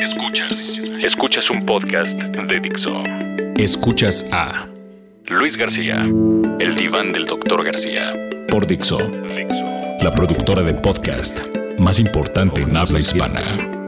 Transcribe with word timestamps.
Escuchas. 0.00 0.80
Escuchas 1.02 1.50
un 1.50 1.66
podcast 1.66 2.14
de 2.14 2.60
Dixo. 2.60 3.02
Escuchas 3.56 4.26
a 4.32 4.66
Luis 5.26 5.58
García. 5.58 6.08
El 6.58 6.74
diván 6.74 7.12
del 7.12 7.26
doctor 7.26 7.62
García. 7.62 8.14
por 8.48 8.66
Dixo, 8.66 8.98
la 10.02 10.12
productora 10.14 10.62
de 10.62 10.72
podcast 10.72 11.40
más 11.78 11.98
importante 11.98 12.62
en 12.62 12.76
habla 12.78 12.98
hispana. 12.98 13.79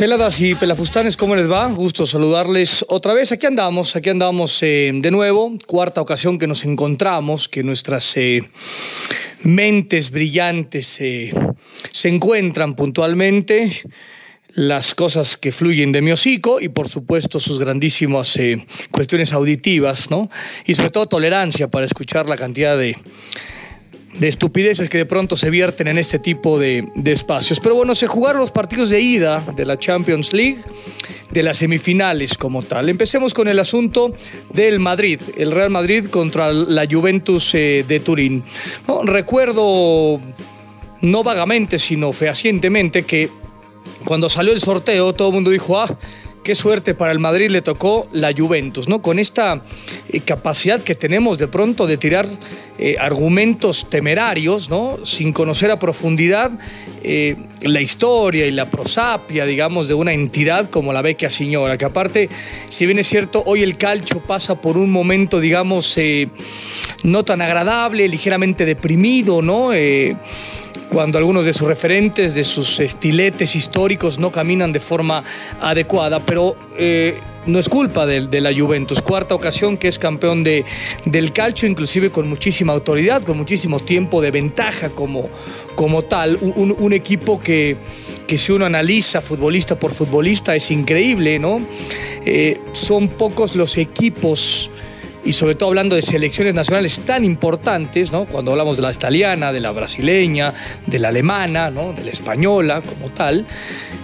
Peladas 0.00 0.40
y 0.40 0.54
pelafustanes, 0.54 1.14
¿cómo 1.14 1.36
les 1.36 1.50
va? 1.50 1.66
Gusto 1.66 2.06
saludarles 2.06 2.86
otra 2.88 3.12
vez. 3.12 3.32
Aquí 3.32 3.44
andamos, 3.44 3.96
aquí 3.96 4.08
andamos 4.08 4.62
eh, 4.62 4.90
de 4.94 5.10
nuevo. 5.10 5.52
Cuarta 5.66 6.00
ocasión 6.00 6.38
que 6.38 6.46
nos 6.46 6.64
encontramos, 6.64 7.50
que 7.50 7.62
nuestras 7.62 8.16
eh, 8.16 8.42
mentes 9.42 10.10
brillantes 10.10 11.02
eh, 11.02 11.34
se 11.92 12.08
encuentran 12.08 12.76
puntualmente. 12.76 13.70
Las 14.54 14.94
cosas 14.94 15.36
que 15.36 15.52
fluyen 15.52 15.92
de 15.92 16.00
mi 16.00 16.12
hocico 16.12 16.62
y, 16.62 16.70
por 16.70 16.88
supuesto, 16.88 17.38
sus 17.38 17.58
grandísimas 17.58 18.38
cuestiones 18.90 19.34
auditivas, 19.34 20.10
¿no? 20.10 20.30
Y 20.64 20.76
sobre 20.76 20.90
todo 20.92 21.08
tolerancia 21.08 21.68
para 21.68 21.84
escuchar 21.84 22.26
la 22.26 22.38
cantidad 22.38 22.78
de, 22.78 22.96
de 24.14 24.28
estupideces 24.28 24.88
que 24.88 24.98
de 24.98 25.06
pronto 25.06 25.36
se 25.36 25.50
vierten 25.50 25.88
en 25.88 25.98
este 25.98 26.18
tipo 26.18 26.58
de, 26.58 26.88
de 26.94 27.12
espacios. 27.12 27.60
Pero 27.60 27.74
bueno, 27.74 27.94
se 27.94 28.06
jugaron 28.06 28.40
los 28.40 28.50
partidos 28.50 28.90
de 28.90 29.00
ida 29.00 29.44
de 29.54 29.64
la 29.64 29.78
Champions 29.78 30.32
League, 30.32 30.58
de 31.30 31.42
las 31.42 31.58
semifinales 31.58 32.36
como 32.36 32.62
tal. 32.62 32.88
Empecemos 32.88 33.34
con 33.34 33.48
el 33.48 33.58
asunto 33.58 34.12
del 34.52 34.80
Madrid, 34.80 35.20
el 35.36 35.52
Real 35.52 35.70
Madrid 35.70 36.06
contra 36.06 36.52
la 36.52 36.86
Juventus 36.90 37.54
eh, 37.54 37.84
de 37.86 38.00
Turín. 38.00 38.42
Recuerdo, 39.04 40.20
no 41.02 41.22
vagamente, 41.22 41.78
sino 41.78 42.12
fehacientemente, 42.12 43.04
que 43.04 43.30
cuando 44.04 44.28
salió 44.28 44.52
el 44.52 44.60
sorteo 44.60 45.12
todo 45.12 45.28
el 45.28 45.34
mundo 45.34 45.50
dijo, 45.50 45.78
ah, 45.78 45.86
qué 46.42 46.54
suerte 46.54 46.94
para 46.94 47.12
el 47.12 47.18
Madrid 47.18 47.50
le 47.50 47.62
tocó 47.62 48.08
la 48.12 48.32
Juventus, 48.36 48.88
¿no? 48.88 49.02
Con 49.02 49.18
esta 49.18 49.62
eh, 50.08 50.20
capacidad 50.20 50.80
que 50.80 50.94
tenemos 50.94 51.38
de 51.38 51.48
pronto 51.48 51.86
de 51.86 51.96
tirar 51.96 52.26
eh, 52.78 52.96
argumentos 52.98 53.88
temerarios, 53.88 54.70
¿no? 54.70 54.98
Sin 55.04 55.32
conocer 55.32 55.70
a 55.70 55.78
profundidad 55.78 56.52
eh, 57.02 57.36
la 57.62 57.80
historia 57.80 58.46
y 58.46 58.50
la 58.50 58.70
prosapia, 58.70 59.44
digamos, 59.44 59.88
de 59.88 59.94
una 59.94 60.12
entidad 60.12 60.70
como 60.70 60.92
la 60.92 61.02
Vecchia 61.02 61.30
Signora, 61.30 61.76
que 61.76 61.84
aparte, 61.84 62.28
si 62.68 62.86
bien 62.86 62.98
es 62.98 63.06
cierto, 63.06 63.42
hoy 63.46 63.62
el 63.62 63.76
calcio 63.76 64.22
pasa 64.22 64.60
por 64.60 64.76
un 64.76 64.90
momento, 64.90 65.40
digamos, 65.40 65.98
no 67.02 67.24
tan 67.24 67.42
agradable, 67.42 68.08
ligeramente 68.08 68.64
deprimido, 68.64 69.42
¿no? 69.42 69.72
Cuando 70.90 71.18
algunos 71.18 71.44
de 71.44 71.52
sus 71.52 71.68
referentes, 71.68 72.34
de 72.34 72.42
sus 72.42 72.80
estiletes 72.80 73.54
históricos 73.54 74.18
no 74.18 74.32
caminan 74.32 74.72
de 74.72 74.80
forma 74.80 75.22
adecuada, 75.60 76.18
pero 76.26 76.56
eh, 76.76 77.20
no 77.46 77.60
es 77.60 77.68
culpa 77.68 78.06
de, 78.06 78.40
la 78.40 78.52
Juventus. 78.52 79.00
Cuarta 79.00 79.36
ocasión 79.36 79.76
que 79.76 79.86
es 79.86 80.00
campeón 80.00 80.42
de, 80.42 80.64
del 81.04 81.32
calcio, 81.32 81.68
inclusive 81.68 82.10
con 82.10 82.28
muchísima 82.28 82.72
autoridad, 82.72 83.22
con 83.22 83.38
muchísimo 83.38 83.78
tiempo 83.78 84.20
de 84.20 84.32
ventaja 84.32 84.90
como, 84.90 85.30
como 85.76 86.02
tal. 86.02 86.36
Un 86.40 86.92
equipo 86.92 87.38
que, 87.38 87.76
que 88.26 88.36
si 88.36 88.50
uno 88.50 88.66
analiza 88.66 89.20
futbolista 89.20 89.78
por 89.78 89.92
futbolista 89.92 90.56
es 90.56 90.72
increíble, 90.72 91.38
¿no? 91.38 91.60
Eh, 92.24 92.60
son 92.72 93.10
pocos 93.10 93.54
los 93.54 93.78
equipos 93.78 94.70
y 95.24 95.32
sobre 95.32 95.54
todo 95.54 95.68
hablando 95.68 95.96
de 95.96 96.02
selecciones 96.02 96.54
nacionales 96.54 97.00
tan 97.00 97.24
importantes, 97.24 98.12
¿no? 98.12 98.24
cuando 98.26 98.52
hablamos 98.52 98.76
de 98.76 98.82
la 98.82 98.92
italiana, 98.92 99.52
de 99.52 99.60
la 99.60 99.70
brasileña, 99.70 100.54
de 100.86 100.98
la 100.98 101.08
alemana, 101.08 101.70
¿no? 101.70 101.92
de 101.92 102.04
la 102.04 102.10
española 102.10 102.80
como 102.80 103.10
tal, 103.10 103.46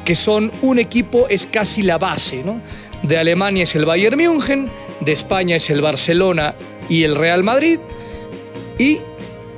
que 0.04 0.14
son 0.14 0.52
un 0.62 0.78
equipo, 0.78 1.26
es 1.28 1.46
casi 1.46 1.82
la 1.82 1.98
base. 1.98 2.42
¿no? 2.44 2.60
De 3.02 3.18
Alemania 3.18 3.62
es 3.62 3.74
el 3.76 3.84
Bayern 3.86 4.16
München, 4.18 4.70
de 5.00 5.12
España 5.12 5.56
es 5.56 5.70
el 5.70 5.80
Barcelona 5.80 6.54
y 6.88 7.04
el 7.04 7.14
Real 7.14 7.42
Madrid, 7.42 7.78
y 8.78 8.98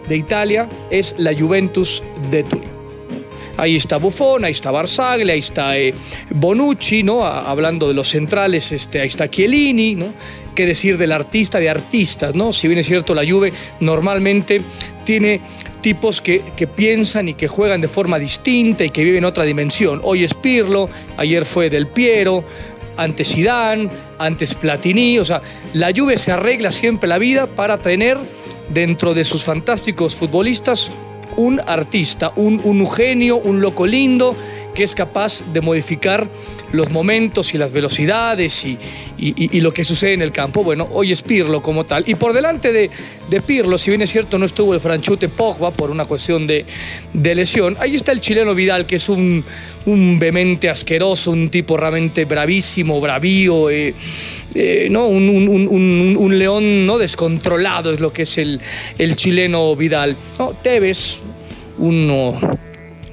de 0.09 0.17
Italia 0.17 0.69
es 0.91 1.15
la 1.19 1.35
Juventus 1.35 2.03
de 2.31 2.45
Turín. 2.45 2.78
Ahí 3.59 3.75
está 3.75 3.97
Buffon, 3.97 4.45
ahí 4.45 4.53
está 4.53 4.71
Barzagli, 4.71 5.33
ahí 5.33 5.41
está 5.41 5.77
eh, 5.77 5.93
Bonucci, 6.31 7.03
¿no? 7.03 7.27
Hablando 7.27 7.89
de 7.89 7.95
los 7.95 8.09
centrales, 8.09 8.71
este, 8.71 9.01
ahí 9.01 9.09
está 9.09 9.29
Chiellini, 9.29 9.97
¿no? 9.97 10.15
Qué 10.55 10.65
decir 10.65 10.97
del 10.97 11.11
artista 11.11 11.59
de 11.59 11.69
artistas, 11.69 12.37
¿no? 12.37 12.53
Si 12.53 12.69
bien 12.69 12.79
es 12.79 12.87
cierto, 12.87 13.17
la 13.17 13.29
Juve 13.29 13.53
normalmente 13.81 14.63
tiene 15.05 15.41
tipos 15.81 16.21
que, 16.21 16.41
que 16.57 16.69
piensan 16.69 17.29
y 17.29 17.35
que 17.35 17.49
juegan 17.49 17.81
de 17.81 17.89
forma 17.89 18.21
distinta 18.21 18.85
y 18.85 18.91
que 18.91 19.03
viven 19.03 19.25
otra 19.25 19.43
dimensión. 19.43 20.01
Hoy 20.05 20.23
es 20.23 20.35
Pirlo, 20.35 20.89
ayer 21.17 21.45
fue 21.45 21.69
Del 21.69 21.89
Piero, 21.89 22.45
antes 22.97 23.35
Zidane, 23.35 23.91
antes 24.21 24.55
Platini, 24.55 25.19
o 25.19 25.25
sea, 25.25 25.43
la 25.73 25.91
Juve 25.93 26.17
se 26.17 26.31
arregla 26.31 26.71
siempre 26.71 27.09
la 27.09 27.19
vida 27.19 27.49
para 27.49 27.79
tener 27.79 28.19
dentro 28.69 29.15
de 29.15 29.25
sus 29.25 29.43
fantásticos 29.43 30.15
futbolistas 30.15 30.93
un 31.37 31.61
artista, 31.67 32.33
un, 32.37 32.61
un 32.65 32.87
genio, 32.91 33.37
un 33.37 33.61
loco 33.61 33.87
lindo 33.87 34.35
que 34.75 34.85
es 34.85 34.95
capaz 34.95 35.43
de 35.53 35.61
modificar 35.61 36.29
los 36.73 36.91
momentos 36.91 37.55
y 37.55 37.59
las 37.59 37.73
velocidades 37.73 38.65
y, 38.65 38.79
y- 39.19 39.61
lo 39.61 39.73
que 39.73 39.85
sucede 39.85 40.13
en 40.13 40.23
el 40.23 40.33
campo. 40.33 40.63
Bueno, 40.63 40.89
hoy 40.93 41.13
es 41.13 41.23
Pirlo 41.23 41.63
como 41.63 41.85
tal. 41.85 42.05
Y 42.07 42.15
por 42.15 42.33
delante 42.33 42.73
de, 42.73 42.91
de 43.31 43.41
Pirlo, 43.43 43.79
si 43.79 43.91
bien 43.91 44.03
es 44.03 44.11
cierto, 44.11 44.39
no 44.39 44.47
estuvo 44.47 44.75
el 44.75 44.81
franchute 44.81 45.29
Pogba 45.29 45.71
por 45.71 45.91
una 45.91 46.05
cuestión 46.05 46.47
de, 46.47 46.65
de 47.13 47.35
lesión, 47.35 47.77
ahí 47.81 47.95
está 47.95 48.13
el 48.13 48.21
chileno 48.21 48.55
Vidal, 48.55 48.87
que 48.87 48.97
es 48.97 49.09
un, 49.09 49.45
un 49.87 50.19
vehemente 50.19 50.69
asqueroso, 50.69 51.31
un 51.31 51.49
tipo 51.49 51.77
realmente 51.77 52.25
bravísimo, 52.25 53.01
bravío, 53.01 53.71
eh, 53.71 53.95
eh, 54.55 54.89
¿no? 54.91 55.07
un- 55.07 55.29
un- 55.29 56.17
un 56.19 56.39
león 56.39 56.87
¿no? 56.87 56.99
descontrolado 56.99 57.93
es 57.93 58.01
lo 58.01 58.13
que 58.13 58.23
es 58.23 58.39
el, 58.39 58.61
el 58.99 59.17
chileno 59.17 59.75
Vidal. 59.75 60.17
¿no? 60.39 60.51
Tevez, 60.63 61.23
uno 61.79 62.39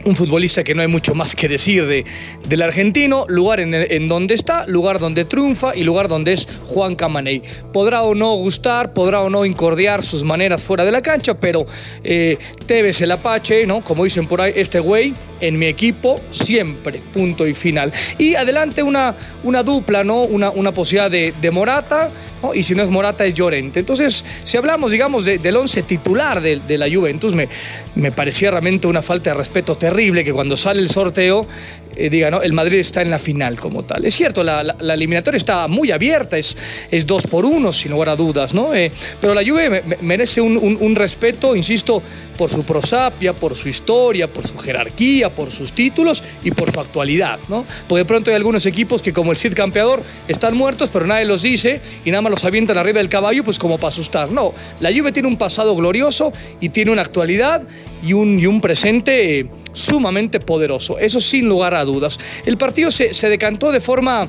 un 0.06 0.16
futbolista 0.16 0.64
que 0.64 0.74
no 0.76 0.82
hay 0.82 0.88
mucho 0.88 1.16
más 1.16 1.36
que 1.36 1.48
decir 1.48 1.86
de, 1.86 2.06
del 2.48 2.62
argentino, 2.62 3.26
lugar 3.28 3.60
en, 3.60 3.74
en 3.74 4.08
donde 4.08 4.36
está, 4.36 4.66
lugar 4.68 5.00
donde 5.00 5.26
triunfa 5.26 5.76
y 5.76 5.84
lugar 5.84 6.08
donde 6.08 6.34
es 6.34 6.48
Juan 6.68 6.96
Camaney. 6.96 7.42
Podrá 7.74 8.04
o 8.04 8.14
no 8.16 8.34
gustar, 8.36 8.94
podrá 8.94 9.22
o 9.22 9.30
no 9.30 9.46
incordiar 9.46 10.04
sus 10.04 10.24
maneras 10.24 10.64
fuera 10.64 10.86
de 10.86 10.92
la 10.92 11.02
cancha, 11.02 11.40
pero 11.40 11.66
eh, 12.04 12.38
Tevez 12.68 13.02
el 13.02 13.12
Apache, 13.12 13.66
¿no? 13.66 13.84
Como 13.84 14.04
dicen 14.04 14.28
por 14.28 14.42
ahí, 14.42 14.54
este 14.56 14.80
güey 14.80 15.14
en 15.42 15.60
mi 15.60 15.66
equipo 15.66 16.20
siempre, 16.32 17.02
punto 17.14 17.46
y 17.48 17.54
final. 17.54 17.92
Y 18.18 18.36
adelante 18.36 18.84
una, 18.84 19.16
una 19.44 19.64
dupla, 19.64 20.04
¿no? 20.04 20.22
Una, 20.22 20.50
una 20.52 20.72
posibilidad 20.72 21.10
de, 21.12 21.34
de 21.42 21.52
Morata, 21.52 22.10
¿no? 22.42 22.54
y 22.54 22.64
si 22.64 22.74
no 22.76 22.84
es 22.84 22.90
Morata 22.90 23.26
es 23.26 23.34
Llorente. 23.34 23.80
Entonces, 23.82 24.24
si 24.44 24.56
hablamos, 24.58 24.92
digamos, 24.92 25.26
de- 25.26 25.40
del 25.40 25.58
once 25.58 25.82
titular 25.84 26.42
de, 26.42 26.60
de 26.60 26.78
la 26.78 26.88
Juventus, 26.90 27.34
me, 27.34 27.50
me 27.96 28.12
parecía 28.12 28.52
realmente 28.52 28.88
una 28.88 29.02
falta 29.02 29.32
de 29.32 29.34
respeto 29.36 29.76
terrible 29.76 29.95
que 29.96 30.34
cuando 30.34 30.58
sale 30.58 30.82
el 30.82 30.90
sorteo 30.90 31.48
eh, 31.98 32.10
diga, 32.10 32.30
¿no? 32.30 32.42
El 32.42 32.52
Madrid 32.52 32.80
está 32.80 33.02
en 33.02 33.10
la 33.10 33.18
final 33.20 33.58
como 33.58 33.86
tal. 33.86 34.04
Es 34.04 34.16
cierto, 34.16 34.44
la, 34.44 34.62
la- 34.64 34.76
la 34.82 34.94
eliminatoria 34.96 35.38
está 35.38 35.66
muy 35.70 35.92
abierta, 35.92 36.38
es, 36.38 36.58
es 36.92 37.06
dos 37.08 37.26
por 37.26 37.46
uno, 37.46 37.72
sin 37.72 37.92
lugar 37.94 38.10
a 38.10 38.18
dudas, 38.18 38.54
¿no? 38.54 38.76
Eh, 38.76 38.92
pero 39.22 39.34
la 39.34 39.42
Juve 39.48 39.70
me- 39.70 39.82
me- 39.82 39.98
merece 40.02 40.42
un, 40.42 40.58
un- 40.58 40.78
un 40.82 40.94
respeto, 40.96 41.56
insisto, 41.56 42.02
por 42.38 42.50
su 42.50 42.64
prosapia, 42.66 43.32
por 43.32 43.56
su 43.56 43.70
historia, 43.70 44.28
por 44.28 44.46
su 44.46 44.58
jerarquía, 44.58 45.30
por 45.30 45.50
sus 45.52 45.72
títulos 45.72 46.22
y 46.44 46.52
por 46.52 46.70
su 46.70 46.82
actualidad, 46.82 47.40
¿no? 47.48 47.64
Porque 47.88 48.00
de 48.00 48.06
pronto 48.06 48.30
hay 48.30 48.36
algunos 48.36 48.66
equipos 48.66 49.02
que 49.02 49.14
como 49.14 49.32
el 49.32 49.38
Cid 49.38 49.54
campeador 49.54 50.04
están 50.28 50.54
muertos, 50.58 50.90
pero 50.92 51.08
nadie 51.08 51.24
los 51.24 51.44
dice 51.44 51.80
y 52.04 52.12
nada 52.12 52.24
más 52.24 52.32
los 52.32 52.44
avientan 52.44 52.78
arriba 52.78 52.98
del 53.00 53.08
caballo, 53.08 53.46
pues 53.46 53.58
como 53.58 53.78
para 53.78 53.88
asustar. 53.94 54.32
No, 54.34 54.54
la 54.82 54.92
Juve 54.92 55.14
tiene 55.14 55.30
un 55.30 55.38
pasado 55.38 55.74
glorioso 55.78 56.34
y 56.60 56.68
tiene 56.70 56.92
una 56.92 57.04
actualidad 57.04 57.66
y 58.06 58.12
un, 58.12 58.38
y 58.38 58.48
un 58.48 58.60
presente 58.60 59.40
eh, 59.40 59.48
sumamente 59.76 60.40
poderoso. 60.40 60.98
Eso 60.98 61.20
sin 61.20 61.48
lugar 61.48 61.76
a 61.76 61.86
dudas. 61.86 62.20
El 62.46 62.58
partido 62.58 62.90
se, 62.90 63.14
se 63.14 63.30
decantó 63.30 63.72
de 63.72 63.82
forma 63.82 64.28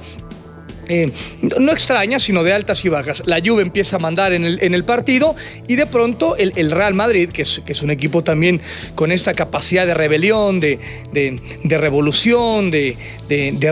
eh, 0.88 1.10
no 1.58 1.72
extraña, 1.72 2.18
sino 2.18 2.44
de 2.44 2.52
altas 2.52 2.84
y 2.84 2.88
bajas. 2.88 3.22
La 3.26 3.40
Juve 3.44 3.62
empieza 3.62 3.96
a 3.96 3.98
mandar 3.98 4.32
en 4.32 4.44
el, 4.44 4.84
partido 4.84 5.34
y 5.66 5.76
de 5.76 5.86
pronto 5.86 6.36
el, 6.36 6.70
Real 6.70 6.94
Madrid, 6.94 7.30
que 7.30 7.42
es, 7.42 7.82
un 7.82 7.90
equipo 7.90 8.22
también 8.22 8.60
con 8.94 9.10
esta 9.10 9.34
capacidad 9.34 9.86
de 9.86 9.94
rebelión, 9.94 10.60
de, 10.60 10.78
de- 11.12 11.76
revolución, 11.76 12.70
de, 12.70 12.96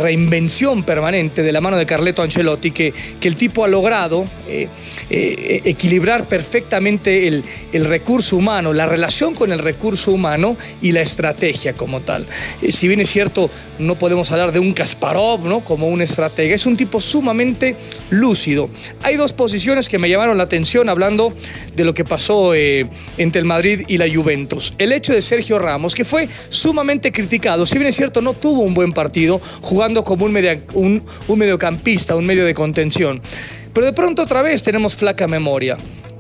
reinvención 0.03 0.83
permanente 0.83 1.43
de 1.43 1.53
la 1.53 1.61
mano 1.61 1.77
de 1.77 1.87
Carleto 1.87 2.23
Ancelotti, 2.23 2.71
que, 2.71 2.93
el 3.23 3.37
tipo 3.37 3.65
ha 3.65 3.69
logrado 3.69 4.27
eh, 4.49 4.69
eh, 5.09 5.63
equilibrar 5.65 6.29
perfectamente 6.29 7.27
el, 7.27 7.45
recurso 7.85 8.37
humano, 8.37 8.73
la 8.73 8.87
relación 8.87 9.35
con 9.35 9.53
el 9.53 9.61
recurso 9.61 10.13
humano 10.13 10.57
y 10.83 10.93
la 10.93 11.01
estrategia 11.01 11.75
como 11.75 12.01
tal. 12.01 12.27
Si 12.69 12.89
bien 12.89 13.01
es 13.01 13.11
cierto, 13.11 13.51
no 13.79 13.97
podemos 13.97 14.31
hablar 14.33 14.53
de 14.53 14.59
un 14.59 14.73
Kasparov 14.73 15.47
¿no? 15.47 15.61
como 15.61 15.89
un 15.89 16.03
estratega, 16.03 16.55
es 16.55 16.67
un 16.67 16.77
tipo 16.77 17.01
sumamente 17.05 17.77
lúcido. 18.11 18.71
Hay 19.03 19.17
dos 19.17 19.33
posiciones 19.33 19.89
que 19.89 19.99
me 19.99 20.09
llamaron 20.09 20.37
la 20.39 20.45
atención 20.45 20.89
hablando 20.89 21.35
de 21.75 21.85
lo 21.85 21.95
que 21.95 22.05
pasó 22.05 22.55
eh, 22.55 22.89
entre 23.19 23.41
el 23.41 23.47
Madrid 23.47 23.83
y 23.89 23.99
la 23.99 24.13
Juventus. 24.13 24.75
El 24.79 24.93
hecho 24.93 25.13
de 25.13 25.23
Sergio 25.23 25.59
Ramos, 25.59 25.95
que 25.95 26.05
fue 26.05 26.29
sumamente 26.49 27.13
criticado, 27.13 27.67
si 27.67 27.79
bien 27.79 27.89
es 27.89 27.97
cierto 27.97 28.21
no 28.23 28.33
tuvo 28.33 28.63
un 28.63 28.75
buen 28.75 28.93
partido 28.93 29.41
jugando 29.61 30.05
como 30.05 30.25
un, 30.25 31.03
un 31.29 31.39
mediocampista, 31.39 32.17
un 32.17 32.27
medio 32.27 32.45
de 32.45 32.55
contención. 32.55 33.23
Pero 33.73 33.87
de 33.87 33.93
pronto 33.93 34.23
otra 34.23 34.43
vez 34.43 34.63
tenemos 34.63 34.95
flaca 34.95 35.27
memoria. 35.27 35.77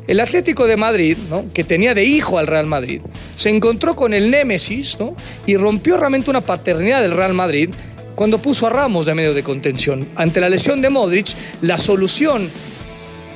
El 0.07 0.21
Atlético 0.21 0.67
de 0.67 0.77
Madrid, 0.77 1.17
¿no? 1.31 1.47
que 1.55 1.65
tenía 1.65 1.95
de 1.95 2.05
hijo 2.05 2.39
al 2.39 2.47
Real 2.47 2.67
Madrid, 2.67 3.01
se 3.37 3.49
encontró 3.49 3.95
con 3.95 4.13
el 4.13 4.31
Némesis 4.31 4.99
¿no? 5.01 5.17
y 5.47 5.57
rompió 5.57 5.97
realmente 5.97 6.29
una 6.29 6.45
paternidad 6.45 7.01
del 7.01 7.13
Real 7.13 7.33
Madrid 7.33 7.71
cuando 8.15 8.41
puso 8.41 8.67
a 8.67 8.71
Ramos 8.71 9.07
de 9.07 9.15
medio 9.15 9.35
de 9.35 9.43
contención. 9.43 10.09
Ante 10.17 10.41
la 10.41 10.49
lesión 10.49 10.81
de 10.81 10.91
Modric, 10.91 11.35
la 11.63 11.79
solución 11.79 12.51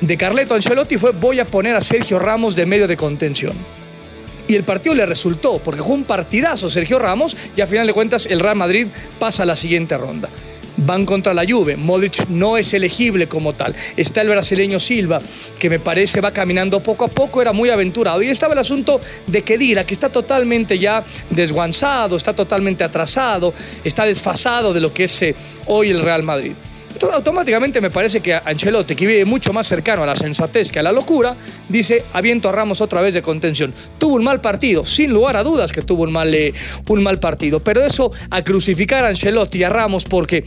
de 0.00 0.16
Carleto 0.16 0.54
Ancelotti 0.54 0.96
fue 0.96 1.10
voy 1.12 1.40
a 1.40 1.46
poner 1.46 1.74
a 1.74 1.80
Sergio 1.80 2.18
Ramos 2.18 2.54
de 2.54 2.66
medio 2.66 2.86
de 2.86 2.96
contención. 2.96 3.54
Y 4.46 4.54
el 4.54 4.64
partido 4.64 4.94
le 4.94 5.04
resultó, 5.04 5.58
porque 5.58 5.82
jugó 5.82 5.94
un 5.94 6.04
partidazo 6.04 6.70
Sergio 6.70 6.98
Ramos 6.98 7.36
y 7.54 7.60
a 7.60 7.66
final 7.66 7.86
de 7.86 7.92
cuentas 7.92 8.26
el 8.26 8.40
Real 8.40 8.56
Madrid 8.56 8.86
pasa 9.18 9.42
a 9.42 9.46
la 9.46 9.56
siguiente 9.56 9.98
ronda. 9.98 10.30
Van 10.78 11.04
contra 11.04 11.34
la 11.34 11.44
Juve. 11.46 11.76
Modric 11.76 12.28
no 12.28 12.56
es 12.56 12.72
elegible 12.72 13.28
como 13.28 13.52
tal. 13.52 13.74
Está 13.96 14.22
el 14.22 14.28
brasileño 14.28 14.78
Silva, 14.78 15.20
que 15.58 15.68
me 15.70 15.78
parece 15.78 16.20
va 16.20 16.32
caminando 16.32 16.80
poco 16.80 17.04
a 17.04 17.08
poco, 17.08 17.42
era 17.42 17.52
muy 17.52 17.70
aventurado. 17.70 18.22
Y 18.22 18.28
estaba 18.28 18.52
el 18.54 18.60
asunto 18.60 19.00
de 19.26 19.42
Kedira, 19.42 19.84
que 19.84 19.94
está 19.94 20.08
totalmente 20.08 20.78
ya 20.78 21.04
desguanzado, 21.30 22.16
está 22.16 22.34
totalmente 22.34 22.84
atrasado, 22.84 23.52
está 23.84 24.04
desfasado 24.04 24.72
de 24.72 24.80
lo 24.80 24.92
que 24.92 25.04
es 25.04 25.22
eh, 25.22 25.34
hoy 25.66 25.90
el 25.90 26.00
Real 26.00 26.22
Madrid. 26.22 26.52
Automáticamente 27.06 27.80
me 27.80 27.90
parece 27.90 28.20
que 28.20 28.34
Ancelotti, 28.34 28.94
que 28.94 29.06
vive 29.06 29.24
mucho 29.24 29.52
más 29.52 29.66
cercano 29.66 30.02
a 30.02 30.06
la 30.06 30.16
sensatez 30.16 30.70
que 30.72 30.78
a 30.78 30.82
la 30.82 30.92
locura, 30.92 31.36
dice, 31.68 32.04
aviento 32.12 32.48
a 32.48 32.52
Ramos 32.52 32.80
otra 32.80 33.00
vez 33.02 33.14
de 33.14 33.22
contención. 33.22 33.72
Tuvo 33.98 34.16
un 34.16 34.24
mal 34.24 34.40
partido, 34.40 34.84
sin 34.84 35.12
lugar 35.12 35.36
a 35.36 35.42
dudas 35.44 35.72
que 35.72 35.82
tuvo 35.82 36.02
un 36.04 36.12
mal, 36.12 36.34
eh, 36.34 36.52
un 36.88 37.02
mal 37.02 37.18
partido, 37.20 37.60
pero 37.62 37.84
eso 37.84 38.10
a 38.30 38.42
crucificar 38.42 39.04
a 39.04 39.08
Ancelotti 39.08 39.58
y 39.58 39.64
a 39.64 39.68
Ramos 39.68 40.04
porque 40.04 40.44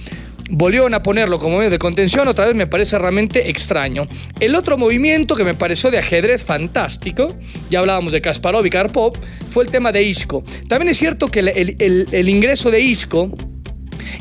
volvieron 0.54 0.94
a 0.94 1.02
ponerlo 1.02 1.40
como 1.40 1.58
medio 1.58 1.70
de 1.70 1.80
contención, 1.80 2.28
otra 2.28 2.46
vez 2.46 2.56
me 2.56 2.68
parece 2.68 2.98
realmente 3.00 3.50
extraño. 3.50 4.08
El 4.40 4.56
otro 4.56 4.78
movimiento 4.78 5.36
que 5.36 5.46
me 5.46 5.54
pareció 5.54 5.92
de 5.92 6.00
ajedrez 6.00 6.44
fantástico, 6.44 7.36
ya 7.70 7.80
hablábamos 7.80 8.12
de 8.12 8.20
Kasparov 8.22 8.66
y 8.66 8.70
Karpov, 8.70 9.14
fue 9.50 9.64
el 9.64 9.70
tema 9.70 9.92
de 9.94 10.04
Isco. 10.04 10.44
También 10.68 10.90
es 10.90 10.98
cierto 10.98 11.28
que 11.30 11.40
el- 11.40 11.76
el- 11.80 12.08
el 12.12 12.30
ingreso 12.30 12.70
de 12.70 12.82
Isco 12.82 13.32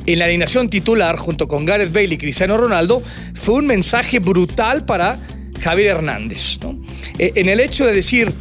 en 0.07 0.19
la 0.19 0.27
alineación 0.27 0.69
titular 0.69 1.17
junto 1.17 1.49
con 1.49 1.65
Gareth 1.65 1.93
Bale 1.93 2.15
y 2.15 2.19
Cristiano 2.19 2.57
Ronaldo 2.57 3.03
fue 3.35 3.57
un 3.57 3.67
mensaje 3.67 4.19
brutal 4.19 4.85
para 4.85 5.19
Javier 5.61 5.97
Hernández. 5.97 6.59
Eh, 7.19 7.33
En 7.35 7.49
el 7.49 7.61
hecho 7.61 7.87
de 7.87 7.95
decir, 7.95 8.33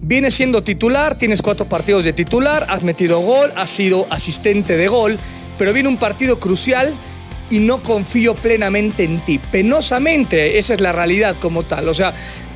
vienes 0.00 0.34
siendo 0.34 0.62
titular, 0.62 1.16
tienes 1.16 1.42
cuatro 1.42 1.68
partidos 1.68 2.04
de 2.04 2.12
titular, 2.12 2.66
has 2.68 2.82
metido 2.82 3.20
gol, 3.20 3.52
has 3.56 3.70
sido 3.70 4.06
asistente 4.10 4.76
de 4.76 4.88
gol, 4.88 5.18
pero 5.58 5.72
viene 5.72 5.88
un 5.88 5.96
partido 5.96 6.38
crucial 6.38 6.92
y 7.50 7.58
no 7.58 7.82
confío 7.82 8.34
plenamente 8.34 9.04
en 9.04 9.20
ti. 9.20 9.38
Penosamente, 9.38 10.58
esa 10.58 10.74
es 10.74 10.80
la 10.80 10.92
realidad 10.92 11.36
como 11.38 11.62
tal. 11.62 11.88
O 11.88 11.94
sea, 11.94 12.14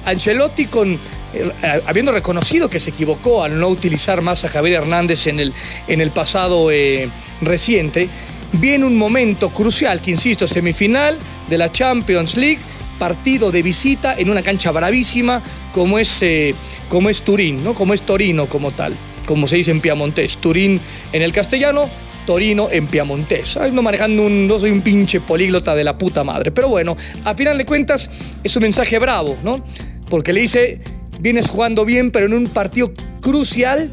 Ancelotti 0.09 0.67
con 0.67 0.99
eh, 1.35 1.51
habiendo 1.87 2.11
reconocido 2.13 2.71
que 2.71 2.81
se 2.81 2.91
equivocó 2.91 3.43
al 3.43 3.59
no 3.59 3.69
utilizar 3.69 4.23
más 4.23 4.45
a 4.45 4.49
Javier 4.49 4.83
Hernández 4.83 5.27
en 5.27 5.41
el, 5.41 5.53
en 5.87 6.01
el 6.01 6.11
pasado 6.11 6.71
eh, 6.71 7.09
reciente, 7.43 8.09
viene 8.53 8.87
un 8.87 8.97
momento 8.97 9.51
crucial, 9.51 10.01
que 10.01 10.11
insisto, 10.11 10.47
semifinal 10.47 11.19
de 11.49 11.59
la 11.59 11.71
Champions 11.71 12.37
League, 12.37 12.61
partido 12.99 13.53
de 13.53 13.63
visita 13.63 14.15
en 14.17 14.31
una 14.31 14.43
cancha 14.43 14.71
bravísima 14.71 15.43
como 15.73 15.99
es, 15.99 16.23
eh, 16.23 16.55
como 16.89 17.11
es 17.11 17.23
Turín, 17.23 17.63
¿no? 17.63 17.75
como 17.75 17.95
es 17.95 18.03
Torino 18.03 18.49
como 18.49 18.71
tal, 18.71 18.95
como 19.27 19.47
se 19.47 19.57
dice 19.57 19.71
en 19.71 19.81
piamontés. 19.81 20.39
Turín 20.39 20.81
en 21.13 21.23
el 21.23 21.33
castellano, 21.33 21.91
Torino 22.27 22.69
en 22.71 22.87
piamontés. 22.87 23.57
Ay, 23.59 23.71
no 23.71 23.83
manejando 23.83 24.25
un, 24.25 24.49
no 24.49 24.59
soy 24.59 24.71
un 24.71 24.81
pinche 24.81 25.21
políglota 25.21 25.75
de 25.75 25.85
la 25.85 25.97
puta 25.97 26.25
madre. 26.25 26.51
Pero 26.51 26.69
bueno, 26.69 26.97
a 27.25 27.35
final 27.35 27.57
de 27.57 27.65
cuentas 27.65 28.11
es 28.43 28.57
un 28.57 28.63
mensaje 28.63 28.99
bravo, 28.99 29.37
¿no? 29.45 29.63
Porque 30.09 30.33
le 30.33 30.41
dice, 30.41 30.81
vienes 31.21 31.49
jugando 31.49 31.85
bien, 31.85 32.11
pero 32.11 32.27
en 32.27 32.35
un 32.35 32.47
partido 32.47 32.93
crucial, 33.21 33.91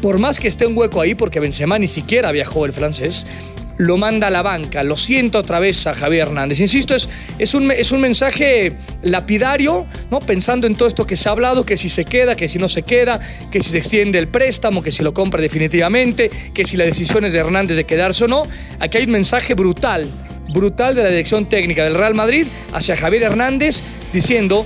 por 0.00 0.18
más 0.18 0.40
que 0.40 0.48
esté 0.48 0.66
un 0.66 0.76
hueco 0.76 1.00
ahí, 1.00 1.14
porque 1.14 1.40
Benzema 1.40 1.78
ni 1.78 1.88
siquiera 1.88 2.32
viajó 2.32 2.66
el 2.66 2.72
francés, 2.72 3.26
lo 3.78 3.96
manda 3.96 4.28
a 4.28 4.30
la 4.30 4.42
banca, 4.42 4.82
lo 4.82 4.96
siento 4.96 5.38
otra 5.38 5.58
vez 5.58 5.86
a 5.86 5.94
Javier 5.94 6.28
Hernández. 6.28 6.60
Insisto, 6.60 6.94
es, 6.94 7.08
es, 7.38 7.54
un, 7.54 7.70
es 7.70 7.92
un 7.92 8.00
mensaje 8.00 8.76
lapidario, 9.02 9.86
¿no? 10.10 10.20
pensando 10.20 10.66
en 10.66 10.76
todo 10.76 10.88
esto 10.88 11.06
que 11.06 11.16
se 11.16 11.28
ha 11.28 11.32
hablado, 11.32 11.66
que 11.66 11.76
si 11.76 11.88
se 11.88 12.04
queda, 12.04 12.36
que 12.36 12.48
si 12.48 12.58
no 12.58 12.68
se 12.68 12.82
queda, 12.82 13.20
que 13.50 13.60
si 13.60 13.70
se 13.70 13.78
extiende 13.78 14.18
el 14.18 14.28
préstamo, 14.28 14.82
que 14.82 14.90
si 14.90 15.02
lo 15.02 15.12
compra 15.12 15.40
definitivamente, 15.40 16.30
que 16.54 16.64
si 16.64 16.76
la 16.76 16.84
decisión 16.84 17.24
es 17.24 17.32
de 17.32 17.40
Hernández 17.40 17.76
de 17.76 17.84
quedarse 17.84 18.24
o 18.24 18.28
no. 18.28 18.44
Aquí 18.80 18.98
hay 18.98 19.04
un 19.04 19.12
mensaje 19.12 19.54
brutal, 19.54 20.08
brutal 20.52 20.94
de 20.94 21.02
la 21.02 21.10
dirección 21.10 21.46
técnica 21.48 21.84
del 21.84 21.94
Real 21.94 22.14
Madrid 22.14 22.46
hacia 22.72 22.96
Javier 22.96 23.24
Hernández 23.24 23.82
diciendo, 24.12 24.64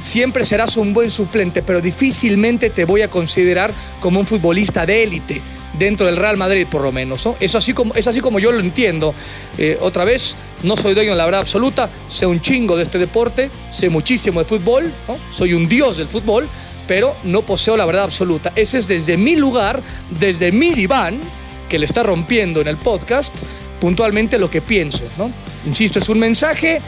siempre 0.00 0.44
serás 0.44 0.76
un 0.76 0.92
buen 0.94 1.10
suplente, 1.10 1.62
pero 1.62 1.80
difícilmente 1.80 2.70
te 2.70 2.84
voy 2.84 3.02
a 3.02 3.10
considerar 3.10 3.72
como 4.00 4.20
un 4.20 4.26
futbolista 4.26 4.86
de 4.86 5.02
élite 5.02 5.42
dentro 5.78 6.06
del 6.06 6.16
Real 6.16 6.36
Madrid 6.36 6.66
por 6.70 6.82
lo 6.82 6.92
menos. 6.92 7.24
¿no? 7.26 7.36
Eso 7.40 7.58
así 7.58 7.72
como, 7.72 7.94
es 7.94 8.06
así 8.06 8.20
como 8.20 8.38
yo 8.38 8.52
lo 8.52 8.60
entiendo. 8.60 9.14
Eh, 9.58 9.78
otra 9.80 10.04
vez, 10.04 10.36
no 10.62 10.76
soy 10.76 10.94
dueño 10.94 11.10
de 11.10 11.16
la 11.16 11.24
verdad 11.24 11.40
absoluta, 11.40 11.88
sé 12.08 12.26
un 12.26 12.40
chingo 12.40 12.76
de 12.76 12.82
este 12.82 12.98
deporte, 12.98 13.50
sé 13.70 13.88
muchísimo 13.88 14.40
de 14.40 14.46
fútbol, 14.46 14.92
soy 15.30 15.54
un 15.54 15.68
dios 15.68 15.96
del 15.96 16.08
fútbol, 16.08 16.48
pero 16.86 17.14
no 17.24 17.42
poseo 17.42 17.76
la 17.76 17.84
verdad 17.84 18.04
absoluta. 18.04 18.52
Ese 18.56 18.78
es 18.78 18.86
desde 18.86 19.16
mi 19.16 19.36
lugar, 19.36 19.80
desde 20.18 20.52
mi 20.52 20.72
diván, 20.72 21.20
que 21.68 21.78
le 21.78 21.86
está 21.86 22.02
rompiendo 22.02 22.60
en 22.60 22.66
el 22.66 22.76
podcast, 22.76 23.42
puntualmente 23.80 24.38
lo 24.38 24.50
que 24.50 24.60
pienso. 24.60 25.04
¿no? 25.16 25.30
Insisto, 25.66 25.98
es 25.98 26.08
un 26.08 26.18
mensaje 26.18 26.80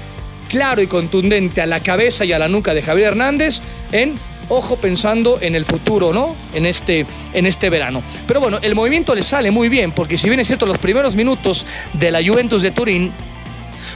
claro 0.53 0.83
y 0.83 0.87
contundente 0.87 1.63
a 1.63 1.67
la 1.67 1.81
cabeza 1.81 2.25
y 2.27 2.33
a 2.33 2.39
la 2.39 2.47
nuca 2.47 2.75
de 2.75 2.83
Javier 2.83 3.09
Hernández 3.09 3.61
en 3.91 4.21
ojo 4.51 4.77
pensando 4.77 5.39
en 5.41 5.55
el 5.57 5.65
futuro, 5.65 6.13
¿no? 6.13 6.37
En 6.53 6.67
este, 6.67 7.07
en 7.33 7.47
este 7.47 7.71
verano. 7.71 8.03
Pero 8.27 8.39
bueno, 8.41 8.59
el 8.61 8.75
movimiento 8.75 9.15
le 9.15 9.23
sale 9.23 9.51
muy 9.51 9.71
bien, 9.71 9.93
porque 9.93 10.19
si 10.19 10.29
bien 10.29 10.41
es 10.41 10.47
cierto, 10.47 10.67
los 10.67 10.77
primeros 10.77 11.17
minutos 11.17 11.65
de 11.95 12.11
la 12.11 12.23
Juventus 12.23 12.61
de 12.61 12.71
Turín 12.71 13.11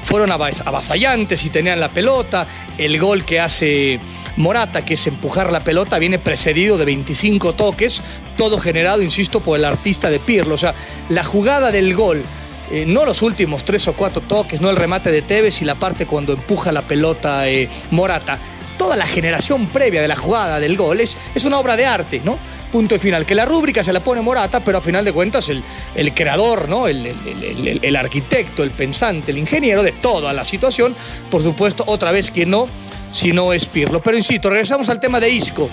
fueron 0.02 0.30
avas- 0.30 0.62
avasallantes 0.64 1.44
y 1.44 1.50
tenían 1.50 1.78
la 1.78 1.90
pelota. 1.90 2.46
El 2.78 2.98
gol 2.98 3.26
que 3.26 3.38
hace 3.38 4.00
Morata, 4.38 4.82
que 4.82 4.94
es 4.94 5.06
empujar 5.06 5.52
la 5.52 5.62
pelota, 5.62 5.98
viene 5.98 6.18
precedido 6.18 6.78
de 6.78 6.86
25 6.86 7.52
toques, 7.54 8.02
todo 8.38 8.58
generado, 8.58 9.02
insisto, 9.02 9.40
por 9.40 9.58
el 9.58 9.64
artista 9.66 10.08
de 10.08 10.20
Pirlo. 10.20 10.54
O 10.54 10.58
sea, 10.58 10.74
la 11.10 11.22
jugada 11.22 11.70
del 11.70 11.92
gol. 11.94 12.24
Eh, 12.70 12.84
no 12.86 13.04
los 13.04 13.22
últimos 13.22 13.64
tres 13.64 13.86
o 13.88 13.92
cuatro 13.94 14.22
toques, 14.22 14.60
no 14.60 14.70
el 14.70 14.76
remate 14.76 15.10
de 15.10 15.22
Tevez 15.22 15.62
y 15.62 15.64
la 15.64 15.74
parte 15.76 16.06
cuando 16.06 16.32
empuja 16.32 16.72
la 16.72 16.86
pelota 16.86 17.48
eh, 17.48 17.68
Morata. 17.90 18.38
Toda 18.78 18.94
la 18.96 19.06
generación 19.06 19.66
previa 19.68 20.02
de 20.02 20.08
la 20.08 20.16
jugada 20.16 20.60
del 20.60 20.76
gol 20.76 21.00
es, 21.00 21.16
es 21.34 21.44
una 21.46 21.58
obra 21.58 21.76
de 21.78 21.86
arte, 21.86 22.20
¿no? 22.22 22.38
Punto 22.70 22.94
y 22.94 22.98
final. 22.98 23.24
Que 23.24 23.34
la 23.34 23.46
rúbrica 23.46 23.82
se 23.82 23.90
la 23.90 24.00
pone 24.00 24.20
Morata, 24.20 24.60
pero 24.60 24.76
a 24.76 24.80
final 24.82 25.02
de 25.02 25.14
cuentas 25.14 25.48
el, 25.48 25.62
el 25.94 26.12
creador, 26.12 26.68
¿no? 26.68 26.86
El, 26.86 27.06
el- 27.06 27.80
el- 27.82 27.96
arquitecto, 27.96 28.62
el 28.62 28.70
pensante, 28.72 29.30
el 29.32 29.38
ingeniero 29.38 29.82
de 29.82 29.92
toda 29.92 30.34
la 30.34 30.44
situación, 30.44 30.94
por 31.30 31.42
supuesto, 31.42 31.84
otra 31.86 32.10
vez 32.12 32.30
que 32.30 32.44
no, 32.44 32.68
si 33.12 33.32
no 33.32 33.54
es 33.54 33.64
Pirlo. 33.64 34.02
Pero 34.02 34.18
insisto, 34.18 34.50
regresamos 34.50 34.90
al 34.90 35.00
tema 35.00 35.20
de 35.20 35.30
Isco. 35.30 35.70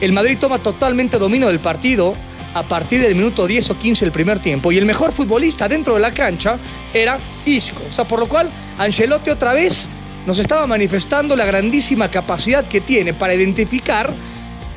El 0.00 0.12
Madrid 0.12 0.38
toma 0.38 0.58
totalmente 0.58 1.18
dominio 1.18 1.48
del 1.48 1.58
partido 1.58 2.14
a 2.54 2.62
partir 2.62 3.00
del 3.00 3.14
minuto 3.14 3.46
10 3.46 3.70
o 3.70 3.78
15 3.78 4.04
del 4.04 4.12
primer 4.12 4.38
tiempo 4.38 4.72
y 4.72 4.78
el 4.78 4.86
mejor 4.86 5.12
futbolista 5.12 5.68
dentro 5.68 5.94
de 5.94 6.00
la 6.00 6.12
cancha 6.12 6.58
era 6.92 7.18
Isco. 7.44 7.82
O 7.88 7.92
sea, 7.92 8.06
por 8.06 8.18
lo 8.18 8.28
cual 8.28 8.50
Ancelotti 8.78 9.30
otra 9.30 9.54
vez 9.54 9.88
nos 10.26 10.38
estaba 10.38 10.66
manifestando 10.66 11.36
la 11.36 11.46
grandísima 11.46 12.10
capacidad 12.10 12.66
que 12.66 12.80
tiene 12.80 13.14
para 13.14 13.34
identificar 13.34 14.12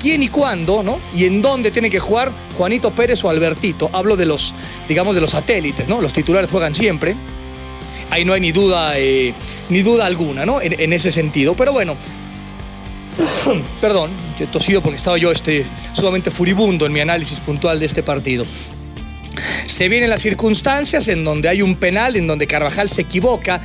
quién 0.01 0.23
y 0.23 0.29
cuándo, 0.29 0.83
¿no? 0.83 0.99
Y 1.15 1.25
en 1.25 1.41
dónde 1.41 1.71
tiene 1.71 1.89
que 1.89 1.99
jugar 1.99 2.31
Juanito 2.57 2.91
Pérez 2.91 3.23
o 3.23 3.29
Albertito. 3.29 3.89
Hablo 3.93 4.17
de 4.17 4.25
los, 4.25 4.55
digamos, 4.87 5.15
de 5.15 5.21
los 5.21 5.31
satélites, 5.31 5.89
¿no? 5.89 6.01
Los 6.01 6.13
titulares 6.13 6.51
juegan 6.51 6.73
siempre. 6.73 7.15
Ahí 8.09 8.25
no 8.25 8.33
hay 8.33 8.41
ni 8.41 8.51
duda, 8.51 8.97
eh, 8.97 9.33
ni 9.69 9.81
duda 9.81 10.05
alguna, 10.05 10.45
¿no? 10.45 10.61
En, 10.61 10.79
en 10.79 10.93
ese 10.93 11.11
sentido. 11.11 11.53
Pero 11.53 11.71
bueno, 11.71 11.95
perdón, 13.81 14.11
he 14.39 14.47
tosido 14.47 14.81
porque 14.81 14.97
estaba 14.97 15.17
yo 15.17 15.31
este, 15.31 15.65
sumamente 15.93 16.31
furibundo 16.31 16.85
en 16.85 16.93
mi 16.93 16.99
análisis 16.99 17.39
puntual 17.39 17.79
de 17.79 17.85
este 17.85 18.03
partido. 18.03 18.45
Se 19.65 19.87
vienen 19.89 20.09
las 20.09 20.21
circunstancias 20.21 21.07
en 21.07 21.23
donde 21.23 21.49
hay 21.49 21.61
un 21.61 21.75
penal, 21.75 22.15
en 22.15 22.27
donde 22.27 22.47
Carvajal 22.47 22.89
se 22.89 23.03
equivoca. 23.03 23.61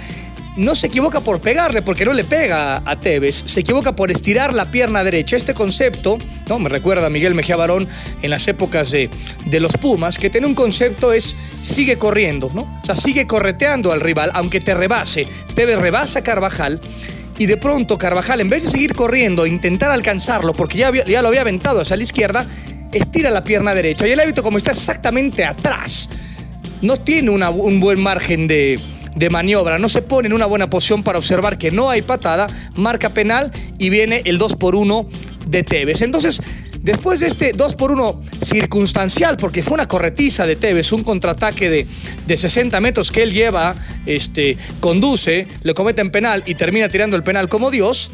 no 0.56 0.74
se 0.74 0.86
equivoca 0.86 1.20
por 1.20 1.40
pegarle, 1.40 1.82
porque 1.82 2.06
no 2.06 2.14
le 2.14 2.24
pega 2.24 2.82
a 2.82 2.98
Tevez, 2.98 3.42
se 3.44 3.60
equivoca 3.60 3.94
por 3.94 4.10
estirar 4.10 4.54
la 4.54 4.70
pierna 4.70 5.04
derecha. 5.04 5.36
Este 5.36 5.52
concepto, 5.52 6.16
¿no? 6.48 6.58
Me 6.58 6.70
recuerda 6.70 7.08
a 7.08 7.10
Miguel 7.10 7.34
Mejía 7.34 7.56
Barón 7.56 7.86
en 8.22 8.30
las 8.30 8.48
épocas 8.48 8.90
de, 8.90 9.10
de 9.44 9.60
los 9.60 9.72
Pumas, 9.72 10.16
que 10.16 10.30
tiene 10.30 10.46
un 10.46 10.54
concepto 10.54 11.12
es 11.12 11.36
sigue 11.60 11.98
corriendo, 11.98 12.50
¿no? 12.54 12.62
O 12.82 12.86
sea, 12.86 12.96
sigue 12.96 13.26
correteando 13.26 13.92
al 13.92 14.00
rival, 14.00 14.30
aunque 14.32 14.60
te 14.60 14.72
rebase. 14.72 15.28
Tevez 15.54 15.78
rebasa 15.78 16.20
a 16.20 16.22
Carvajal 16.22 16.80
y 17.38 17.46
de 17.46 17.56
pronto 17.56 17.98
Carvajal, 17.98 18.40
en 18.40 18.48
vez 18.48 18.62
de 18.62 18.70
seguir 18.70 18.94
corriendo 18.94 19.44
e 19.44 19.48
intentar 19.48 19.90
alcanzarlo, 19.90 20.52
porque 20.52 20.78
ya, 20.78 20.90
ya 21.04 21.22
lo 21.22 21.28
había 21.28 21.42
aventado 21.42 21.80
hacia 21.80 21.96
la 21.96 22.02
izquierda, 22.02 22.46
estira 22.92 23.30
la 23.30 23.44
pierna 23.44 23.74
derecha. 23.74 24.06
Y 24.06 24.10
el 24.10 24.20
hábito, 24.20 24.42
como 24.42 24.58
está 24.58 24.70
exactamente 24.70 25.44
atrás, 25.44 26.08
no 26.82 26.96
tiene 26.96 27.30
un 27.30 27.80
buen 27.80 28.00
margen 28.00 28.46
de, 28.46 28.80
de 29.14 29.30
maniobra, 29.30 29.78
no 29.78 29.88
se 29.88 30.02
pone 30.02 30.28
en 30.28 30.34
una 30.34 30.46
buena 30.46 30.68
posición 30.70 31.02
para 31.02 31.18
observar 31.18 31.58
que 31.58 31.70
no 31.70 31.90
hay 31.90 32.02
patada, 32.02 32.48
marca 32.74 33.10
penal 33.10 33.50
y 33.78 33.90
viene 33.90 34.22
el 34.24 34.38
2 34.38 34.56
por 34.56 34.76
1 34.76 35.08
de 35.46 35.62
Tevez. 35.62 36.02
Entonces, 36.02 36.40
después 36.86 37.18
de 37.18 37.26
este 37.26 37.52
2 37.52 37.74
por 37.74 37.90
1 37.90 38.20
circunstancial, 38.40 39.36
porque 39.36 39.64
fue 39.64 39.74
una 39.74 39.88
corretiza 39.88 40.46
de 40.46 40.54
Tevez, 40.54 40.92
un 40.92 41.02
contraataque 41.02 41.68
de, 41.68 41.86
de 42.26 42.36
60 42.36 42.80
metros 42.80 43.10
que 43.10 43.24
él 43.24 43.32
lleva, 43.32 43.74
este, 44.06 44.56
conduce, 44.78 45.48
le 45.64 45.74
comete 45.74 46.00
en 46.00 46.10
penal 46.10 46.44
y 46.46 46.54
termina 46.54 46.88
tirando 46.88 47.16
el 47.16 47.24
penal 47.24 47.48
como 47.48 47.72
Dios, 47.72 48.12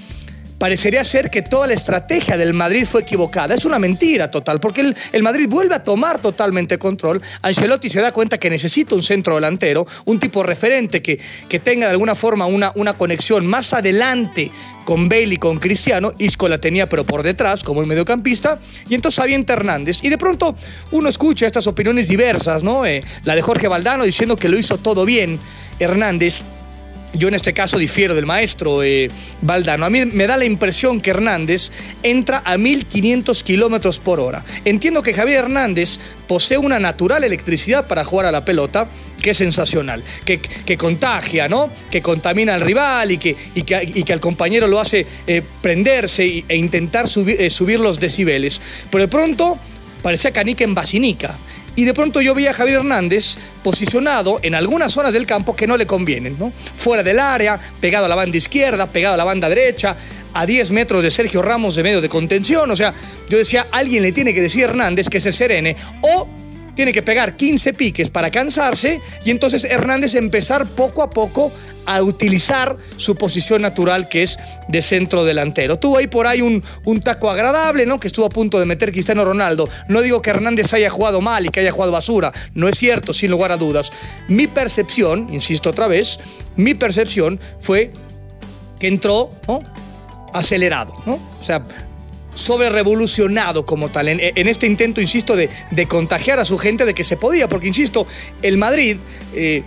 parecería 0.62 1.02
ser 1.02 1.28
que 1.28 1.42
toda 1.42 1.66
la 1.66 1.74
estrategia 1.74 2.36
del 2.36 2.54
Madrid 2.54 2.86
fue 2.86 3.00
equivocada. 3.00 3.52
Es 3.52 3.64
una 3.64 3.80
mentira 3.80 4.30
total, 4.30 4.60
porque 4.60 4.82
el, 4.82 4.96
el 5.10 5.24
Madrid 5.24 5.48
vuelve 5.48 5.74
a 5.74 5.82
tomar 5.82 6.22
totalmente 6.22 6.78
control. 6.78 7.20
Ancelotti 7.42 7.88
se 7.88 8.00
da 8.00 8.12
cuenta 8.12 8.38
que 8.38 8.48
necesita 8.48 8.94
un 8.94 9.02
centro 9.02 9.34
delantero, 9.34 9.84
un 10.04 10.20
tipo 10.20 10.44
referente 10.44 11.02
que, 11.02 11.18
que 11.48 11.58
tenga 11.58 11.86
de 11.86 11.94
alguna 11.94 12.14
forma 12.14 12.46
una, 12.46 12.70
una 12.76 12.96
conexión 12.96 13.44
más 13.44 13.74
adelante 13.74 14.52
con 14.84 15.08
Bale 15.08 15.34
y 15.34 15.36
con 15.36 15.58
Cristiano. 15.58 16.12
Isco 16.18 16.46
la 16.46 16.58
tenía, 16.58 16.88
pero 16.88 17.04
por 17.04 17.24
detrás, 17.24 17.64
como 17.64 17.80
el 17.80 17.88
mediocampista. 17.88 18.60
Y 18.88 18.94
entonces 18.94 19.18
avienta 19.18 19.54
Hernández. 19.54 19.98
Y 20.04 20.10
de 20.10 20.16
pronto 20.16 20.54
uno 20.92 21.08
escucha 21.08 21.44
estas 21.44 21.66
opiniones 21.66 22.06
diversas, 22.06 22.62
¿no? 22.62 22.86
Eh, 22.86 23.02
la 23.24 23.34
de 23.34 23.42
Jorge 23.42 23.66
Valdano 23.66 24.04
diciendo 24.04 24.36
que 24.36 24.48
lo 24.48 24.56
hizo 24.56 24.78
todo 24.78 25.04
bien 25.04 25.40
Hernández. 25.80 26.44
Yo 27.14 27.28
en 27.28 27.34
este 27.34 27.52
caso 27.52 27.78
difiero 27.78 28.14
del 28.14 28.26
maestro 28.26 28.82
eh, 28.82 29.10
Valdano. 29.42 29.84
A 29.84 29.90
mí 29.90 30.04
me 30.06 30.26
da 30.26 30.36
la 30.36 30.44
impresión 30.44 31.00
que 31.00 31.10
Hernández 31.10 31.70
entra 32.02 32.42
a 32.44 32.56
1500 32.56 33.42
kilómetros 33.42 33.98
por 33.98 34.18
hora. 34.18 34.44
Entiendo 34.64 35.02
que 35.02 35.12
Javier 35.12 35.40
Hernández 35.40 35.98
posee 36.26 36.58
una 36.58 36.78
natural 36.78 37.24
electricidad 37.24 37.86
para 37.86 38.04
jugar 38.04 38.26
a 38.26 38.32
la 38.32 38.44
pelota, 38.44 38.88
que 39.20 39.30
es 39.30 39.36
sensacional, 39.36 40.02
que, 40.24 40.38
que 40.38 40.76
contagia, 40.78 41.48
¿no? 41.48 41.70
Que 41.90 42.00
contamina 42.00 42.54
al 42.54 42.62
rival 42.62 43.12
y 43.12 43.18
que, 43.18 43.36
y 43.54 43.62
que, 43.62 43.82
y 43.94 44.02
que 44.04 44.12
al 44.12 44.20
compañero 44.20 44.66
lo 44.66 44.80
hace 44.80 45.06
eh, 45.26 45.42
prenderse 45.60 46.44
e 46.48 46.56
intentar 46.56 47.04
eh, 47.04 47.50
subir 47.50 47.80
los 47.80 48.00
decibeles. 48.00 48.60
Pero 48.90 49.02
de 49.02 49.08
pronto 49.08 49.58
parecía 50.02 50.32
canica 50.32 50.64
en 50.64 50.74
basinica. 50.74 51.36
Y 51.74 51.84
de 51.84 51.94
pronto 51.94 52.20
yo 52.20 52.34
vi 52.34 52.46
a 52.46 52.52
Javier 52.52 52.78
Hernández 52.78 53.36
posicionado 53.62 54.40
en 54.42 54.54
algunas 54.54 54.92
zonas 54.92 55.12
del 55.12 55.26
campo 55.26 55.56
que 55.56 55.66
no 55.66 55.76
le 55.76 55.86
convienen, 55.86 56.36
¿no? 56.38 56.52
Fuera 56.74 57.02
del 57.02 57.18
área, 57.18 57.58
pegado 57.80 58.06
a 58.06 58.08
la 58.08 58.14
banda 58.14 58.36
izquierda, 58.36 58.86
pegado 58.92 59.14
a 59.14 59.16
la 59.16 59.24
banda 59.24 59.48
derecha, 59.48 59.96
a 60.34 60.46
10 60.46 60.70
metros 60.70 61.02
de 61.02 61.10
Sergio 61.10 61.42
Ramos 61.42 61.74
de 61.74 61.82
medio 61.82 62.00
de 62.00 62.08
contención. 62.08 62.70
O 62.70 62.76
sea, 62.76 62.92
yo 63.28 63.38
decía, 63.38 63.66
alguien 63.70 64.02
le 64.02 64.12
tiene 64.12 64.34
que 64.34 64.40
decir 64.40 64.64
a 64.64 64.68
Hernández 64.68 65.08
que 65.08 65.20
se 65.20 65.32
serene 65.32 65.76
o 66.02 66.28
tiene 66.74 66.92
que 66.92 67.02
pegar 67.02 67.36
15 67.36 67.74
piques 67.74 68.10
para 68.10 68.30
cansarse 68.30 69.00
y 69.24 69.30
entonces 69.30 69.64
Hernández 69.64 70.14
empezar 70.14 70.66
poco 70.66 71.02
a 71.02 71.10
poco 71.10 71.52
a 71.84 72.02
utilizar 72.02 72.76
su 72.96 73.16
posición 73.16 73.62
natural 73.62 74.08
que 74.08 74.22
es 74.22 74.38
de 74.68 74.82
centro 74.82 75.24
delantero. 75.24 75.78
Tuvo 75.78 75.98
ahí 75.98 76.06
por 76.06 76.26
ahí 76.26 76.40
un, 76.40 76.62
un 76.84 77.00
taco 77.00 77.30
agradable, 77.30 77.86
¿no? 77.86 77.98
Que 77.98 78.06
estuvo 78.06 78.26
a 78.26 78.30
punto 78.30 78.60
de 78.60 78.66
meter 78.66 78.92
Cristiano 78.92 79.24
Ronaldo. 79.24 79.68
No 79.88 80.00
digo 80.00 80.22
que 80.22 80.30
Hernández 80.30 80.72
haya 80.74 80.90
jugado 80.90 81.20
mal 81.20 81.46
y 81.46 81.48
que 81.48 81.60
haya 81.60 81.72
jugado 81.72 81.92
basura, 81.92 82.32
no 82.54 82.68
es 82.68 82.78
cierto, 82.78 83.12
sin 83.12 83.30
lugar 83.30 83.52
a 83.52 83.56
dudas. 83.56 83.90
Mi 84.28 84.46
percepción, 84.46 85.28
insisto 85.32 85.70
otra 85.70 85.88
vez, 85.88 86.20
mi 86.56 86.74
percepción 86.74 87.40
fue 87.58 87.92
que 88.78 88.88
entró 88.88 89.30
acelerado, 90.32 90.94
¿no? 91.06 91.14
O 91.14 91.42
sea, 91.42 91.64
sobre 92.34 92.70
revolucionado 92.70 93.66
como 93.66 93.90
tal, 93.90 94.08
en, 94.08 94.48
este 94.48 94.66
intento, 94.66 95.00
insisto, 95.00 95.36
de, 95.36 95.50
de 95.70 95.86
contagiar 95.86 96.38
a 96.38 96.44
su 96.44 96.58
gente 96.58 96.84
de 96.84 96.94
que 96.94 97.04
se 97.04 97.16
podía, 97.16 97.48
porque, 97.48 97.68
insisto, 97.68 98.06
el 98.42 98.56
Madrid... 98.56 98.96
eh, 99.34 99.62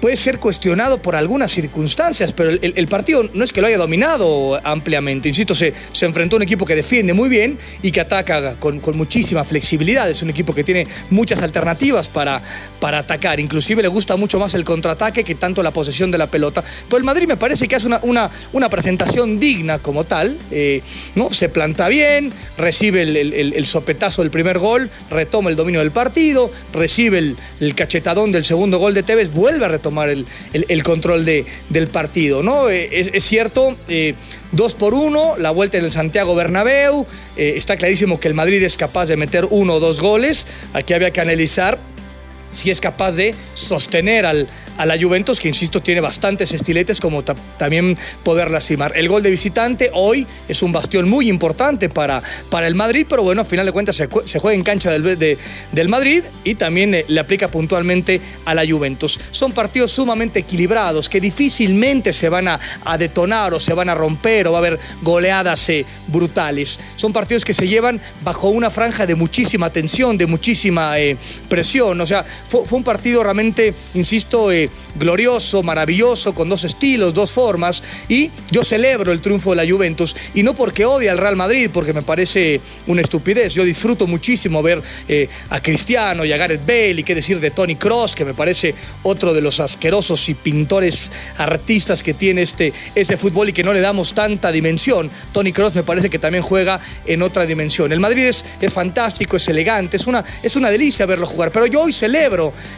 puede 0.00 0.16
ser 0.16 0.38
cuestionado 0.38 1.00
por 1.00 1.16
algunas 1.16 1.50
circunstancias, 1.50 2.32
pero 2.32 2.50
el, 2.50 2.88
partido 2.88 3.22
no 3.32 3.42
es 3.42 3.52
que 3.52 3.60
lo 3.62 3.66
haya 3.68 3.78
dominado 3.78 4.60
ampliamente. 4.64 5.28
Insisto, 5.30 5.54
se, 5.54 5.72
se 5.92 6.04
enfrentó 6.04 6.36
a 6.36 6.38
un 6.38 6.42
equipo 6.42 6.66
que 6.66 6.76
defiende 6.76 7.14
muy 7.14 7.28
bien 7.30 7.56
y 7.82 7.90
que 7.90 8.00
ataca 8.00 8.56
con, 8.58 8.80
con 8.80 8.96
muchísima 8.98 9.44
flexibilidad. 9.44 10.08
Es 10.10 10.22
un 10.22 10.28
equipo 10.28 10.52
que 10.52 10.62
tiene 10.62 10.86
muchas 11.08 11.40
alternativas 11.42 12.08
para, 12.08 12.42
para 12.80 12.98
atacar. 12.98 13.40
Inclusive 13.40 13.80
le 13.80 13.88
gusta 13.88 14.16
mucho 14.16 14.38
más 14.38 14.52
el 14.54 14.64
contraataque 14.64 15.24
que 15.24 15.34
tanto 15.36 15.62
la 15.62 15.70
posesión 15.70 16.10
de 16.10 16.18
la 16.18 16.26
pelota. 16.30 16.62
Pero 16.88 16.98
el 16.98 17.04
Madrid 17.04 17.26
me 17.26 17.38
parece 17.38 17.66
que 17.66 17.76
hace 17.76 17.86
una, 17.86 18.00
una, 18.02 18.30
una 18.52 18.68
presentación 18.68 19.40
digna 19.40 19.78
como 19.78 20.04
tal. 20.04 20.36
eh, 20.50 20.82
¿no? 21.14 21.32
Se 21.32 21.48
planta 21.48 21.88
bien, 21.88 22.30
recibe 22.58 23.02
el, 23.02 23.16
el- 23.16 23.32
el- 23.32 23.52
el 23.54 23.66
sopetazo 23.66 24.20
del 24.20 24.30
primer 24.30 24.58
gol, 24.58 24.90
retoma 25.10 25.48
el 25.48 25.56
dominio 25.56 25.80
del 25.80 25.92
partido, 25.92 26.50
recibe 26.74 27.18
el, 27.18 27.36
el 27.60 27.74
cachetadón 27.74 28.32
del 28.32 28.44
segundo 28.44 28.78
gol 28.78 28.92
de 28.92 29.02
Tevez, 29.02 29.32
vuelve 29.32 29.64
a 29.64 29.68
retomar 29.68 29.93
el, 30.02 30.82
control 30.82 31.24
de- 31.24 31.46
del 31.70 31.86
partido. 31.88 32.42
¿no? 32.42 32.68
Eh, 32.68 32.88
es, 32.92 33.10
es 33.12 33.24
cierto, 33.24 33.76
eh, 33.88 34.14
dos 34.52 34.74
por 34.74 34.94
uno, 34.94 35.34
la 35.38 35.50
vuelta 35.52 35.78
en 35.78 35.84
el 35.84 35.92
Santiago 35.92 36.34
Bernabéu, 36.34 37.06
eh, 37.36 37.54
está 37.56 37.76
clarísimo 37.76 38.18
que 38.20 38.28
el 38.28 38.34
Madrid 38.34 38.62
es 38.62 38.76
capaz 38.76 39.06
de 39.06 39.16
meter 39.16 39.46
uno 39.50 39.74
o 39.74 39.80
dos 39.80 40.00
goles, 40.00 40.46
aquí 40.72 40.92
había 40.94 41.10
que 41.12 41.20
analizar 41.20 41.78
si 42.54 42.70
es 42.70 42.80
capaz 42.80 43.12
de 43.12 43.34
sostener 43.54 44.24
al, 44.26 44.48
a 44.78 44.86
la 44.86 44.96
Juventus, 45.00 45.40
que 45.40 45.48
insisto 45.48 45.80
tiene 45.82 46.00
bastantes 46.00 46.52
estiletes, 46.52 47.00
como 47.00 47.22
ta- 47.22 47.34
también 47.58 47.96
poder 48.22 48.50
lastimar. 48.50 48.92
El 48.96 49.08
gol 49.08 49.22
de 49.22 49.30
visitante 49.30 49.90
hoy 49.92 50.26
es 50.48 50.62
un 50.62 50.72
bastión 50.72 51.08
muy 51.08 51.28
importante 51.28 51.88
para, 51.88 52.22
para 52.50 52.66
el 52.66 52.74
Madrid, 52.74 53.06
pero 53.08 53.22
bueno, 53.22 53.42
a 53.42 53.44
final 53.44 53.66
de 53.66 53.72
cuentas 53.72 53.96
se, 53.96 54.38
juega 54.38 54.54
en 54.54 54.62
cancha 54.62 54.90
del, 54.90 55.18
de- 55.18 55.38
del 55.72 55.88
Madrid 55.88 56.22
y 56.44 56.54
también 56.54 56.94
eh, 56.94 57.04
le 57.08 57.20
aplica 57.20 57.48
puntualmente 57.48 58.20
a 58.44 58.54
la 58.54 58.66
Juventus. 58.66 59.18
Son 59.30 59.52
partidos 59.52 59.90
sumamente 59.90 60.38
equilibrados 60.40 61.08
que 61.08 61.20
difícilmente 61.20 62.12
se 62.12 62.28
van 62.28 62.48
a, 62.48 62.60
a 62.84 62.96
detonar 62.98 63.52
o 63.54 63.60
se 63.60 63.74
van 63.74 63.88
a 63.88 63.94
romper 63.94 64.46
o 64.46 64.52
va 64.52 64.58
a 64.58 64.60
haber 64.60 64.78
goleadas 65.02 65.68
eh, 65.70 65.84
brutales. 66.06 66.78
Son 66.96 67.12
partidos 67.12 67.44
que 67.44 67.52
se 67.54 67.68
llevan 67.68 68.00
bajo 68.22 68.48
una 68.48 68.70
franja 68.70 69.06
de 69.06 69.14
muchísima 69.14 69.70
tensión, 69.70 70.16
de 70.16 70.26
muchísima 70.26 70.98
eh, 71.00 71.16
presión. 71.48 72.00
O 72.00 72.06
sea, 72.06 72.24
fue, 72.46 72.62
un 72.70 72.84
partido 72.84 73.22
realmente, 73.22 73.74
insisto, 73.94 74.52
eh, 74.52 74.70
glorioso, 74.96 75.62
maravilloso, 75.62 76.34
con 76.34 76.48
dos 76.48 76.64
estilos, 76.64 77.14
dos 77.14 77.32
formas. 77.32 77.82
Y 78.08 78.30
yo 78.50 78.64
celebro 78.64 79.12
el 79.12 79.20
triunfo 79.20 79.50
de 79.50 79.56
la 79.56 79.70
Juventus. 79.70 80.14
Y 80.34 80.42
no 80.42 80.54
porque 80.54 80.84
odie 80.84 81.10
al 81.10 81.18
Real 81.18 81.36
Madrid, 81.36 81.70
porque 81.72 81.92
me 81.92 82.02
parece 82.02 82.60
una 82.86 83.00
estupidez. 83.00 83.54
Yo 83.54 83.64
disfruto 83.64 84.06
muchísimo 84.06 84.62
ver 84.62 84.82
eh, 85.08 85.28
a 85.50 85.60
Cristiano 85.60 86.24
y 86.24 86.32
a 86.32 86.36
Gareth 86.36 86.66
Bale 86.66 87.00
y 87.00 87.02
qué 87.02 87.14
decir 87.14 87.40
de 87.40 87.50
Tony 87.50 87.76
Cross, 87.76 88.14
que 88.14 88.24
me 88.24 88.34
parece 88.34 88.74
otro 89.02 89.32
de 89.32 89.40
los 89.40 89.60
asquerosos 89.60 90.28
y 90.28 90.34
pintores 90.34 91.10
artistas 91.38 92.02
que 92.02 92.14
tiene 92.14 92.42
este, 92.42 92.72
ese 92.94 93.16
fútbol 93.16 93.48
y 93.48 93.52
que 93.52 93.64
no 93.64 93.72
le 93.72 93.80
damos 93.80 94.14
tanta 94.14 94.52
dimensión. 94.52 95.10
Tony 95.32 95.52
Cross 95.52 95.74
me 95.74 95.82
parece 95.82 96.10
que 96.10 96.18
también 96.18 96.42
juega 96.42 96.80
en 97.06 97.22
otra 97.22 97.46
dimensión. 97.46 97.92
El 97.92 98.00
Madrid 98.00 98.24
es, 98.24 98.44
es 98.60 98.72
fantástico, 98.72 99.36
es 99.36 99.48
elegante, 99.48 99.96
es 99.96 100.06
una, 100.06 100.24
es 100.42 100.56
una 100.56 100.70
delicia 100.70 101.06
verlo 101.06 101.26
jugar. 101.26 101.50
Pero 101.50 101.66
yo 101.66 101.82
hoy 101.82 101.92
celebro 101.92 102.33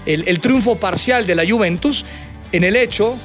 el, 0.06 0.26
el 0.26 0.40
triunfo 0.40 0.76
parcial 0.76 1.26
de 1.26 1.34
la 1.34 1.48
Juventus 1.48 2.04
en 2.52 2.64
el 2.64 2.76
hecho 2.76 3.16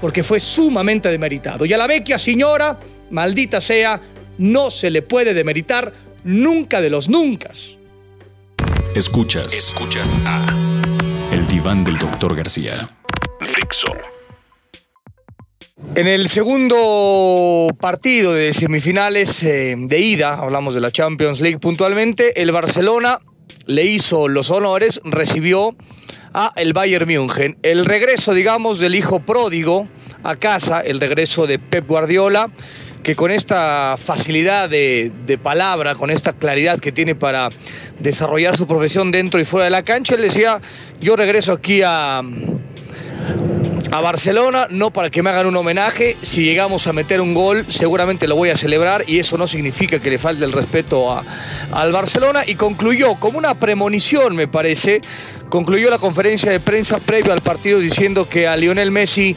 porque 0.00 0.22
fue 0.22 0.40
sumamente 0.40 1.08
demeritado. 1.08 1.64
Y 1.64 1.72
a 1.72 1.78
la 1.78 1.86
vecchia 1.86 2.18
señora, 2.18 2.78
maldita 3.10 3.60
sea, 3.60 4.00
no 4.38 4.70
se 4.70 4.90
le 4.90 5.02
puede 5.02 5.34
demeritar 5.34 5.92
nunca 6.24 6.80
de 6.80 6.90
los 6.90 7.08
nunca. 7.08 7.50
Escuchas 8.94 9.52
Escuchas 9.52 10.16
a 10.24 10.46
el 11.32 11.46
diván 11.48 11.84
del 11.84 11.98
doctor 11.98 12.34
García. 12.34 12.88
Dixo. 13.40 13.92
En 15.94 16.06
el 16.06 16.28
segundo 16.28 17.68
partido 17.78 18.32
de 18.32 18.54
semifinales 18.54 19.42
eh, 19.42 19.74
de 19.78 19.98
ida, 20.00 20.34
hablamos 20.34 20.74
de 20.74 20.80
la 20.80 20.90
Champions 20.90 21.40
League 21.40 21.58
puntualmente, 21.58 22.40
el 22.40 22.52
Barcelona 22.52 23.18
le 23.66 23.84
hizo 23.84 24.28
los 24.28 24.50
honores, 24.50 25.00
recibió 25.04 25.76
a 26.32 26.52
el 26.56 26.72
Bayern 26.72 27.06
München. 27.06 27.58
El 27.62 27.84
regreso, 27.84 28.34
digamos, 28.34 28.78
del 28.78 28.94
hijo 28.94 29.20
pródigo 29.20 29.88
a 30.22 30.36
casa, 30.36 30.80
el 30.80 31.00
regreso 31.00 31.46
de 31.46 31.58
Pep 31.58 31.86
Guardiola, 31.86 32.50
que 33.02 33.14
con 33.14 33.30
esta 33.30 33.96
facilidad 34.02 34.68
de, 34.68 35.12
de 35.24 35.38
palabra, 35.38 35.94
con 35.94 36.10
esta 36.10 36.32
claridad 36.32 36.78
que 36.80 36.92
tiene 36.92 37.14
para 37.14 37.50
desarrollar 38.00 38.56
su 38.56 38.66
profesión 38.66 39.10
dentro 39.10 39.40
y 39.40 39.44
fuera 39.44 39.64
de 39.64 39.70
la 39.70 39.84
cancha, 39.84 40.16
él 40.16 40.22
decía, 40.22 40.60
yo 41.00 41.14
regreso 41.14 41.52
aquí 41.52 41.82
a 41.84 42.22
a 43.90 44.00
Barcelona, 44.00 44.66
no 44.70 44.90
para 44.92 45.10
que 45.10 45.22
me 45.22 45.30
hagan 45.30 45.46
un 45.46 45.56
homenaje. 45.56 46.16
Si 46.22 46.44
llegamos 46.44 46.86
a 46.86 46.92
meter 46.92 47.20
un 47.20 47.34
gol, 47.34 47.64
seguramente 47.68 48.26
lo 48.28 48.36
voy 48.36 48.50
a 48.50 48.56
celebrar 48.56 49.04
y 49.06 49.18
eso 49.18 49.38
no 49.38 49.46
significa 49.46 49.98
que 49.98 50.10
le 50.10 50.18
falte 50.18 50.44
el 50.44 50.52
respeto 50.52 51.12
a- 51.12 51.24
al 51.72 51.92
Barcelona. 51.92 52.42
Y 52.46 52.56
concluyó 52.56 53.14
como 53.20 53.38
una 53.38 53.54
premonición, 53.58 54.34
me 54.34 54.48
parece, 54.48 55.02
concluyó 55.48 55.88
la 55.90 55.98
conferencia 55.98 56.50
de 56.50 56.60
prensa 56.60 56.98
previo 56.98 57.32
al 57.32 57.40
partido 57.40 57.78
diciendo 57.78 58.28
que 58.28 58.48
a 58.48 58.56
Lionel 58.56 58.90
Messi, 58.90 59.36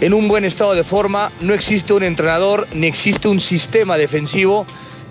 en 0.00 0.14
un 0.14 0.28
buen 0.28 0.44
estado 0.44 0.74
de 0.74 0.84
forma, 0.84 1.32
no 1.40 1.54
existe 1.54 1.92
un 1.92 2.02
entrenador 2.04 2.66
ni 2.72 2.86
existe 2.86 3.28
un 3.28 3.40
sistema 3.40 3.96
defensivo 3.96 4.66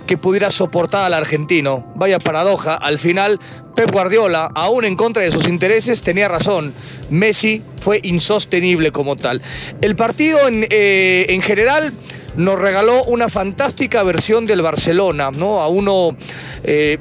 que 0.06 0.18
pudiera 0.18 0.52
soportar 0.52 1.04
al 1.04 1.14
argentino. 1.14 1.92
Vaya 1.96 2.20
paradoja, 2.20 2.76
al 2.76 2.98
final 2.98 3.40
Pep 3.78 3.92
Guardiola, 3.92 4.50
aún 4.56 4.86
en 4.86 4.96
contra 4.96 5.22
de 5.22 5.30
sus 5.30 5.48
intereses, 5.48 6.02
tenía 6.02 6.28
razón. 6.28 6.74
Messi 7.12 7.62
fue 7.80 8.00
insostenible 8.02 8.92
como 8.92 9.16
tal. 9.16 9.40
El 9.82 9.96
partido 9.96 10.48
en, 10.48 10.66
eh, 10.72 11.28
en 11.30 11.44
general 11.44 11.94
nos 12.38 12.58
regaló 12.58 13.04
una 13.04 13.30
fantástica 13.30 14.02
versión 14.02 14.48
del 14.48 14.64
Barcelona, 14.64 15.30
¿no? 15.30 15.62
A 15.62 15.68
uno... 15.68 16.18
eh, 16.64 16.98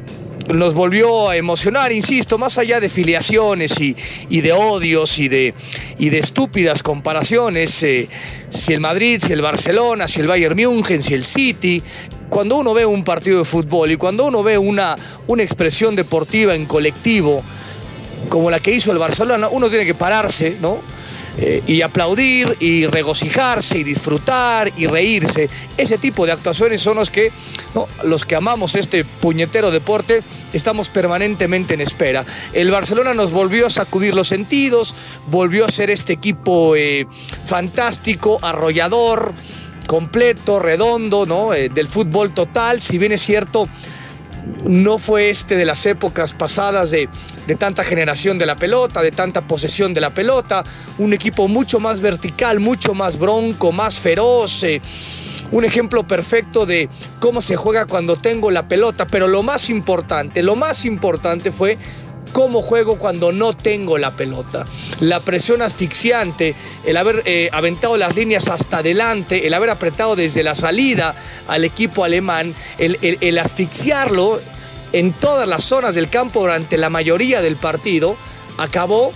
nos 0.55 0.75
volvió 0.75 1.29
a 1.29 1.37
emocionar, 1.37 1.91
insisto, 1.91 2.39
más 2.39 2.57
allá 2.57 2.79
de 2.79 2.89
filiaciones 2.89 3.81
y, 3.81 3.97
y 4.29 4.43
de 4.43 4.53
odios 4.53 5.19
y 5.19 5.27
de, 5.27 5.55
y 5.99 6.11
de 6.11 6.21
estúpidas 6.21 6.85
comparaciones, 6.85 7.83
eh, 7.83 8.09
si 8.51 8.73
el 8.73 8.79
Madrid, 8.79 9.21
si 9.27 9.33
el 9.33 9.43
Barcelona, 9.43 10.07
si 10.07 10.21
el 10.21 10.29
Bayern 10.29 10.55
München, 10.55 11.03
si 11.03 11.15
el 11.15 11.25
City, 11.25 11.83
cuando 12.37 12.57
uno 12.57 12.75
ve 12.75 12.85
un 12.85 13.03
partido 13.03 13.39
de 13.39 13.45
fútbol 13.47 13.93
y 13.93 13.97
cuando 13.97 14.27
uno 14.27 14.43
ve 14.43 14.59
una, 14.59 14.95
una 15.27 15.43
expresión 15.43 15.97
deportiva 15.97 16.55
en 16.55 16.67
colectivo 16.67 17.43
como 18.29 18.51
la 18.51 18.61
que 18.61 18.73
hizo 18.73 18.93
el 18.93 18.99
Barcelona, 18.99 19.49
uno 19.51 19.71
tiene 19.71 19.87
que 19.87 19.95
pararse, 19.95 20.59
¿no? 20.61 20.77
Eh, 21.39 21.63
y 21.67 21.81
aplaudir 21.81 22.55
y 22.61 22.85
regocijarse 22.87 23.79
y 23.79 23.85
disfrutar 23.85 24.71
y 24.77 24.87
reírse. 24.87 25.49
Ese 25.79 25.97
tipo 25.97 26.27
de 26.27 26.33
actuaciones 26.33 26.83
son 26.83 26.97
los 26.97 27.09
que, 27.09 27.33
los 28.05 28.27
que 28.27 28.37
amamos 28.37 28.75
este 28.75 29.07
puñetero 29.07 29.71
deporte, 29.71 30.23
estamos 30.53 30.91
permanentemente 30.91 31.73
en 31.73 31.81
espera. 31.81 32.23
El 32.53 32.71
Barcelona 32.71 33.15
nos 33.15 33.31
volvió 33.31 33.67
a 33.67 33.71
sacudir 33.71 34.15
los 34.15 34.29
sentidos, 34.29 34.95
volvió 35.29 35.65
a 35.65 35.69
ser 35.71 35.89
este 35.89 36.13
equipo 36.13 36.77
eh, 36.77 37.07
fantástico, 37.47 38.39
arrollador, 38.43 39.33
completo, 39.87 40.59
redondo, 40.59 41.27
¿no? 41.27 41.55
Eh, 41.55 41.69
del 41.69 41.87
fútbol 41.87 42.33
total, 42.33 42.81
si 42.81 42.99
bien 42.99 43.13
es 43.13 43.23
cierto 43.23 43.69
no 44.65 44.99
fue 44.99 45.29
este 45.29 45.57
de 45.57 45.65
las 45.65 45.87
épocas 45.87 46.33
pasadas 46.33 46.93
de, 46.93 47.09
de 47.47 47.55
tanta 47.57 47.83
generación 47.83 48.39
de 48.39 48.47
la 48.47 48.57
pelota, 48.57 49.03
de 49.03 49.11
tanta 49.11 49.47
posesión 49.47 49.93
de 49.93 50.01
la 50.01 50.11
pelota, 50.11 50.65
un 50.99 51.13
equipo 51.13 51.49
mucho 51.49 51.81
más 51.81 52.01
vertical, 52.01 52.61
mucho 52.61 52.95
más 52.95 53.19
bronco, 53.19 53.73
más 53.73 53.99
feroz. 53.99 54.63
eh, 54.63 54.81
un 55.53 55.65
ejemplo 55.65 56.07
perfecto 56.07 56.67
de 56.67 56.89
cómo 57.21 57.41
se 57.41 57.57
juega 57.57 57.87
cuando 57.87 58.17
tengo 58.17 58.51
la 58.51 58.67
pelota, 58.67 59.07
pero 59.07 59.29
lo 59.29 59.43
más 59.43 59.71
importante, 59.71 60.43
lo 60.43 60.57
más 60.57 60.85
importante 60.85 61.53
fue 61.53 61.79
cómo 62.37 62.61
juego 62.61 62.99
cuando 62.99 63.33
no 63.33 63.55
tengo 63.55 63.97
la 63.97 64.11
pelota. 64.11 64.67
La 65.01 65.21
presión 65.21 65.63
asfixiante, 65.63 66.55
el 66.85 66.99
haber 66.99 67.23
eh, 67.25 67.49
aventado 67.51 67.97
las 67.97 68.15
líneas 68.15 68.49
hasta 68.49 68.81
adelante, 68.81 69.47
el 69.47 69.55
haber 69.55 69.71
apretado 69.71 70.17
desde 70.17 70.43
la 70.43 70.55
salida 70.55 71.15
al 71.49 71.65
equipo 71.65 72.05
alemán, 72.05 72.55
el, 72.77 73.39
asfixiarlo 73.39 74.39
en 74.93 75.15
todas 75.15 75.49
las 75.49 75.65
zonas 75.65 75.95
del 75.95 76.11
campo 76.11 76.41
durante 76.41 76.77
la 76.77 76.91
mayoría 76.91 77.41
del 77.41 77.57
partido, 77.57 78.19
acabó 78.59 79.15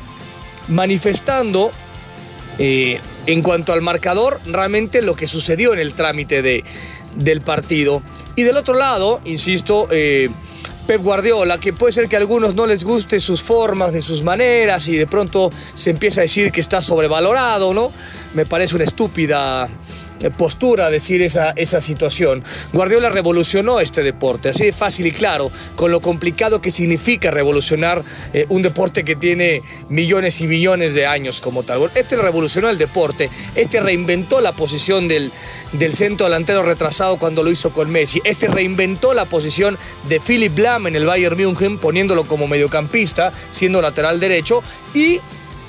manifestando 0.69 1.73
eh, 2.59 3.01
en 3.27 3.43
cuanto 3.43 3.75
al 3.75 3.83
marcador, 3.83 4.41
realmente 4.47 5.03
lo 5.03 5.15
que 5.15 5.27
sucedió 5.27 5.75
en 5.75 5.81
el 5.81 5.93
trámite 5.93 6.41
de, 6.41 6.65
del 7.17 7.43
partido. 7.43 8.03
Y 8.35 8.45
del 8.45 8.57
otro 8.57 8.77
lado, 8.79 9.21
insisto, 9.27 9.89
eh, 9.91 10.31
Pep 10.91 11.05
Guardiola, 11.05 11.61
que 11.61 11.73
puede 11.73 11.93
ser 11.93 12.09
que 12.09 12.17
a 12.17 12.19
algunos 12.19 12.57
no 12.57 12.67
les 12.67 12.83
guste 12.83 13.21
sus 13.21 13.41
formas, 13.43 13.93
de 13.93 14.03
sus 14.03 14.25
maneras, 14.25 14.89
y 14.89 14.97
de 14.97 15.07
pronto 15.07 15.53
se 15.73 15.91
empieza 15.91 16.21
a 16.21 16.23
decir 16.23 16.51
que 16.51 16.61
está 16.61 16.83
sobrevalorado, 16.83 17.73
¿no? 17.73 17.93
Me 18.35 18.45
parece 18.45 18.75
una 18.75 18.83
estúpida 18.83 19.69
postura 20.29 20.91
decir 20.91 21.23
esa, 21.23 21.53
esa 21.53 21.81
situación. 21.81 22.45
Guardiola 22.75 23.09
revolucionó 23.09 23.81
este 23.81 24.03
deporte, 24.03 24.51
así 24.51 24.65
de 24.65 24.73
fácil 24.73 25.07
y 25.07 25.13
claro, 25.13 25.51
con 25.77 25.91
lo 25.91 26.01
complicado 26.01 26.61
que 26.61 26.71
significa 26.71 27.31
revolucionar 27.31 28.05
eh, 28.35 28.45
un 28.51 28.61
deporte 28.61 29.05
que 29.05 29.17
tiene 29.17 29.63
millones 29.89 30.41
y 30.43 30.47
millones 30.47 30.93
de 30.93 31.07
años 31.07 31.41
como 31.41 31.63
tal. 31.63 31.91
Este 31.95 32.17
revolucionó 32.17 32.69
el 32.69 32.77
deporte, 32.77 33.31
este 33.55 33.81
reinventó 33.81 34.41
la 34.41 34.53
posición 34.53 35.09
del, 35.09 35.33
del 35.73 35.93
centro 35.95 36.27
delantero 36.27 36.63
retrasado 36.63 37.17
cuando 37.17 37.43
lo 37.43 37.51
hizo 37.51 37.73
con 37.73 37.91
Messi, 37.91 38.21
este 38.25 38.49
reinventó 38.49 39.15
la 39.15 39.25
posición 39.25 39.79
de 40.09 40.21
Philip 40.21 40.59
Lahm 40.59 40.89
en 40.89 40.97
el 40.97 41.07
Bayern 41.07 41.37
München 41.37 41.79
poniéndolo 41.79 42.25
como 42.25 42.47
mediocampista, 42.47 43.33
siendo 43.53 43.81
lateral 43.81 44.21
derecho 44.21 44.63
y 44.95 45.21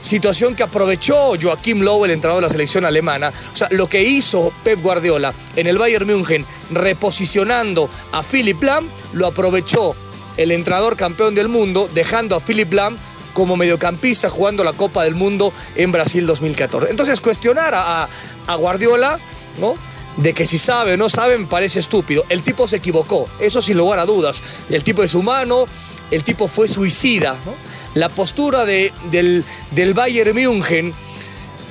Situación 0.02 0.56
que 0.56 0.64
aprovechó 0.64 1.34
Joaquim 1.40 1.82
Lowe, 1.82 2.06
el 2.06 2.12
entrenador 2.12 2.44
de 2.44 2.48
la 2.48 2.54
selección 2.54 2.86
alemana. 2.86 3.32
O 3.54 3.56
sea, 3.56 3.68
lo 3.72 3.88
que 3.88 4.04
hizo 4.04 4.52
Pep 4.64 4.82
Guardiola 4.82 5.34
en 5.56 5.68
el 5.68 5.78
Bayern 5.78 6.08
München, 6.08 6.46
reposicionando 6.72 7.90
a 8.12 8.24
Philip 8.24 8.62
Lahm, 8.62 8.88
lo 9.14 9.28
aprovechó 9.28 9.96
el 10.38 10.52
entrenador 10.52 10.96
campeón 10.96 11.36
del 11.36 11.50
mundo, 11.50 11.90
dejando 11.94 12.36
a 12.36 12.40
Philip 12.40 12.74
Lahm 12.74 12.98
como 13.34 13.56
mediocampista 13.56 14.30
jugando 14.30 14.64
la 14.64 14.74
Copa 14.74 15.04
del 15.04 15.16
Mundo 15.16 15.54
en 15.76 15.92
Brasil 15.92 16.26
2014. 16.26 16.90
Entonces, 16.90 17.22
cuestionar 17.22 17.74
a, 17.74 18.10
a 18.48 18.56
Guardiola, 18.56 19.20
¿no? 19.60 19.76
De 20.18 20.34
que 20.34 20.46
si 20.46 20.58
sabe 20.58 20.94
o 20.94 20.98
no 20.98 21.10
sabe 21.10 21.38
me 21.38 21.46
parece 21.46 21.80
estúpido. 21.80 22.26
El 22.28 22.44
tipo 22.44 22.68
se 22.68 22.78
equivocó, 22.78 23.30
eso 23.40 23.62
sin 23.62 23.78
lugar 23.78 24.00
a 24.00 24.06
dudas. 24.06 24.42
El 24.70 24.84
tipo 24.84 25.04
es 25.04 25.16
humano, 25.16 25.68
el 26.12 26.24
tipo 26.24 26.48
fue 26.48 26.68
suicida, 26.68 27.36
¿no? 27.46 27.54
La 27.94 28.10
postura 28.10 28.66
de, 28.66 28.92
del, 29.12 29.44
del 29.72 29.94
Bayern 29.94 30.36
München 30.36 30.94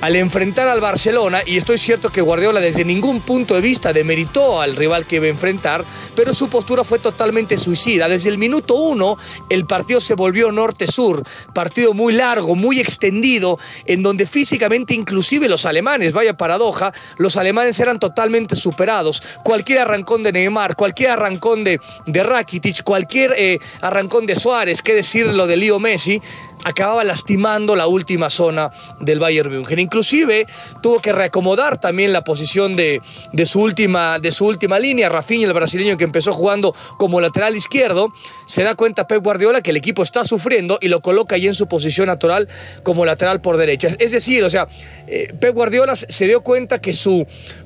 al 0.01 0.15
enfrentar 0.15 0.67
al 0.67 0.81
Barcelona, 0.81 1.41
y 1.45 1.57
estoy 1.57 1.77
cierto 1.77 2.09
que 2.09 2.21
Guardiola 2.21 2.59
desde 2.59 2.83
ningún 2.83 3.21
punto 3.21 3.53
de 3.53 3.61
vista 3.61 3.93
demeritó 3.93 4.59
al 4.59 4.75
rival 4.75 5.05
que 5.05 5.17
iba 5.17 5.25
a 5.25 5.29
enfrentar, 5.29 5.85
pero 6.15 6.33
su 6.33 6.49
postura 6.49 6.83
fue 6.83 6.99
totalmente 6.99 7.57
suicida. 7.57 8.09
Desde 8.09 8.29
el 8.29 8.39
minuto 8.39 8.73
uno 8.73 9.17
el 9.49 9.65
partido 9.65 10.01
se 10.01 10.15
volvió 10.15 10.51
norte-sur, 10.51 11.23
partido 11.53 11.93
muy 11.93 12.13
largo, 12.13 12.55
muy 12.55 12.79
extendido, 12.79 13.59
en 13.85 14.01
donde 14.01 14.25
físicamente 14.25 14.95
inclusive 14.95 15.47
los 15.47 15.65
alemanes, 15.65 16.13
vaya 16.13 16.35
paradoja, 16.35 16.91
los 17.17 17.37
alemanes 17.37 17.79
eran 17.79 17.99
totalmente 17.99 18.55
superados. 18.55 19.21
Cualquier 19.43 19.79
arrancón 19.79 20.23
de 20.23 20.31
Neymar, 20.31 20.75
cualquier 20.75 21.11
arrancón 21.11 21.63
de, 21.63 21.79
de 22.07 22.23
Rakitic, 22.23 22.83
cualquier 22.83 23.33
eh, 23.37 23.59
arrancón 23.81 24.25
de 24.25 24.35
Suárez, 24.35 24.81
qué 24.81 24.95
decir 24.95 25.27
lo 25.27 25.45
de 25.45 25.57
Leo 25.57 25.79
Messi, 25.79 26.21
acababa 26.63 27.03
lastimando 27.03 27.75
la 27.75 27.87
última 27.87 28.29
zona 28.29 28.71
del 28.99 29.19
Bayern 29.19 29.51
München. 29.51 29.79
Inclusive 29.79 30.45
tuvo 30.81 30.99
que 30.99 31.11
reacomodar 31.11 31.79
también 31.79 32.13
la 32.13 32.23
posición 32.23 32.75
de, 32.75 33.01
de, 33.31 33.45
su, 33.45 33.61
última, 33.61 34.19
de 34.19 34.31
su 34.31 34.45
última 34.45 34.79
línea. 34.79 35.09
Rafinha, 35.09 35.47
el 35.47 35.53
brasileño 35.53 35.97
que 35.97 36.03
empezó 36.03 36.33
jugando 36.33 36.75
como 36.97 37.21
lateral 37.21 37.55
izquierdo, 37.55 38.11
se 38.47 38.63
da 38.63 38.75
cuenta 38.75 39.07
Pep 39.07 39.23
Guardiola 39.23 39.61
que 39.61 39.71
el 39.71 39.77
equipo 39.77 40.03
está 40.03 40.25
sufriendo 40.25 40.77
y 40.81 40.87
lo 40.87 41.01
coloca 41.01 41.35
ahí 41.35 41.47
en 41.47 41.53
su 41.53 41.67
posición 41.67 42.07
natural 42.07 42.47
como 42.83 43.05
lateral 43.05 43.41
por 43.41 43.57
derecha. 43.57 43.89
Es 43.99 44.11
decir, 44.11 44.43
o 44.43 44.49
sea, 44.49 44.67
eh, 45.07 45.33
Pep 45.39 45.53
Guardiola 45.53 45.95
se 45.95 46.27
dio 46.27 46.41
cuenta 46.41 46.79
que 46.79 46.93
su 46.93 47.25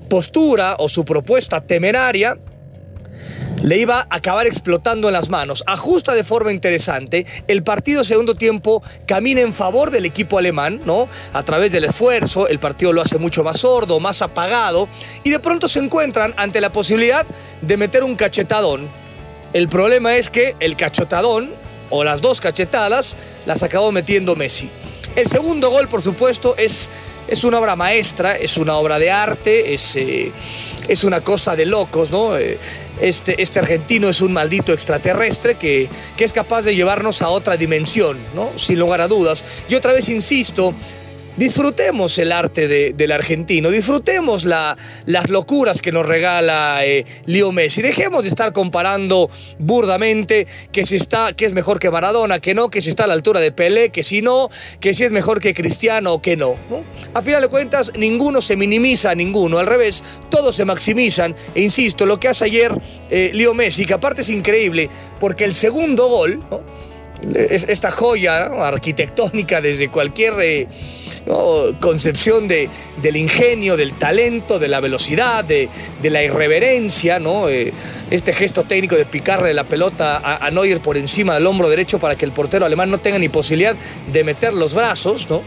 postura 0.10 0.76
o 0.80 0.88
su 0.88 1.04
propuesta 1.06 1.62
temeraria 1.62 2.38
le 3.62 3.78
iba 3.78 4.02
a 4.02 4.08
acabar 4.10 4.46
explotando 4.48 5.08
en 5.08 5.14
las 5.14 5.30
manos. 5.30 5.64
Ajusta 5.68 6.14
de 6.14 6.24
forma 6.24 6.52
interesante. 6.52 7.26
El 7.48 7.64
partido 7.64 8.04
segundo 8.04 8.36
tiempo 8.36 8.84
camina 9.06 9.42
en 9.42 9.54
favor 9.54 9.92
del 9.92 10.06
equipo 10.06 10.38
alemán, 10.38 10.82
¿no? 10.86 11.08
A 11.34 11.44
través 11.44 11.72
del 11.72 11.86
esfuerzo, 11.86 12.48
el 12.48 12.60
partido 12.60 12.94
lo 12.94 13.02
hace 13.02 13.18
mucho 13.18 13.44
más 13.44 13.62
sordo, 13.62 14.00
más 14.00 14.22
apagado, 14.22 14.88
y 15.24 15.30
de 15.30 15.40
pronto 15.40 15.68
se 15.68 15.80
encuentran 15.80 16.34
ante 16.38 16.62
la 16.62 16.72
posibilidad 16.72 17.26
de 17.62 17.78
meter 17.78 18.04
un 18.04 18.16
cachetadón. 18.16 18.90
El 19.54 19.70
problema 19.70 20.16
es 20.16 20.30
que 20.30 20.56
el 20.60 20.76
cachetadón, 20.76 21.50
o 21.90 22.04
las 22.04 22.22
dos 22.22 22.42
cachetadas, 22.42 23.16
las 23.46 23.64
acabó 23.64 23.92
metiendo 23.92 24.36
Messi. 24.36 24.70
El 25.16 25.28
segundo 25.28 25.70
gol, 25.70 25.88
por 25.88 26.02
supuesto, 26.02 26.56
es 26.58 26.90
es 27.28 27.44
una 27.44 27.60
obra 27.60 27.76
maestra, 27.76 28.36
es 28.36 28.58
una 28.58 28.76
obra 28.78 29.00
de 29.00 29.12
arte, 29.12 29.74
es, 29.74 29.96
eh, 29.96 30.32
es 30.88 31.04
una 31.04 31.22
cosa 31.22 31.56
de 31.56 31.66
locos, 31.66 32.12
¿no? 32.12 32.38
Eh, 32.38 32.60
este, 33.00 33.42
este, 33.42 33.60
argentino 33.60 34.08
es 34.08 34.22
un 34.22 34.32
maldito 34.32 34.72
extraterrestre 34.72 35.56
que, 35.56 35.90
que, 36.16 36.24
es 36.24 36.34
capaz 36.34 36.62
de 36.62 36.76
llevarnos 36.76 37.22
a 37.22 37.30
otra 37.30 37.58
dimensión, 37.58 38.18
¿no? 38.34 38.52
Sin 38.56 38.80
lugar 38.80 39.02
a 39.02 39.08
dudas. 39.08 39.44
Y 39.68 39.76
otra 39.76 39.92
vez 39.92 40.08
insisto, 40.10 40.74
disfrutemos 41.38 42.18
el 42.18 42.32
arte 42.32 42.68
de- 42.68 42.94
del 42.94 43.12
argentino, 43.12 43.70
disfrutemos 43.70 44.46
la- 44.46 44.78
las 45.06 45.30
locuras 45.30 45.82
que 45.82 45.92
nos 45.92 46.06
regala 46.06 46.86
eh, 46.86 47.06
Leo 47.26 47.52
Messi. 47.52 47.82
Dejemos 47.82 48.24
de 48.24 48.30
estar 48.30 48.54
comparando 48.54 49.30
burdamente 49.60 50.48
que 50.72 50.86
si 50.86 50.96
está, 50.96 51.34
que 51.34 51.46
es 51.46 51.54
mejor 51.54 51.80
que 51.80 51.90
Maradona, 51.92 52.40
que 52.40 52.54
no, 52.54 52.70
que 52.70 52.82
si 52.82 52.90
está 52.90 53.04
a 53.04 53.08
la 53.08 53.14
altura 53.14 53.40
de 53.40 53.52
Pelé, 53.52 53.90
que 53.90 54.04
si 54.04 54.22
no, 54.22 54.50
que 54.80 54.94
si 54.94 55.04
es 55.04 55.12
mejor 55.12 55.40
que 55.40 55.54
Cristiano 55.54 56.14
o 56.14 56.22
que 56.22 56.36
no. 56.38 56.56
A 57.14 57.22
final 57.22 57.42
de 57.42 57.48
cuentas, 57.50 57.92
ninguno 57.98 58.42
se 58.42 58.56
minimiza 58.56 59.12
a 59.12 59.16
ninguno, 59.16 59.58
al 59.60 59.68
revés, 59.68 60.04
todos 60.30 60.56
se 60.56 60.66
maximizan. 60.66 61.36
E 61.54 61.62
insisto, 61.62 62.06
lo 62.06 62.20
que 62.20 62.28
hace 62.28 62.46
ayer 62.46 62.72
eh, 63.10 63.32
Leo 63.34 63.54
Messi, 63.54 63.86
que 63.86 63.94
aparte 63.94 64.22
es 64.22 64.30
increíble, 64.30 64.90
porque 65.20 65.44
el 65.44 65.54
segundo 65.54 66.08
gol. 66.08 66.44
Es 67.34 67.68
esta 67.70 67.92
joya 67.92 68.46
arquitectónica 68.68 69.62
desde 69.62 69.90
cualquier 69.90 70.34
eh, 70.42 70.68
concepción 71.80 72.48
de, 72.48 72.70
del 73.02 73.16
ingenio, 73.16 73.78
del 73.78 73.94
talento, 73.94 74.60
de 74.60 74.68
la 74.68 74.80
velocidad, 74.80 75.44
de, 75.44 75.70
de 76.02 76.10
la 76.10 76.24
irreverencia, 76.24 77.20
¿no? 77.20 77.50
Eh, 77.50 77.74
este 78.12 78.34
gesto 78.34 78.64
técnico 78.64 78.96
de 78.96 79.06
picarle 79.06 79.54
la 79.54 79.64
pelota 79.64 80.18
a, 80.18 80.46
a 80.46 80.52
Neuer 80.52 80.82
por 80.82 80.98
encima 80.98 81.34
del 81.36 81.48
hombro 81.48 81.70
derecho 81.70 82.00
para 82.00 82.16
que 82.16 82.26
el 82.26 82.32
portero 82.32 82.66
alemán 82.66 82.90
no 82.90 83.00
tenga 83.00 83.18
ni 83.18 83.30
posibilidad 83.30 83.76
de 84.12 84.24
meter 84.24 84.54
los 84.54 84.74
brazos, 84.74 85.30
¿no? 85.30 85.42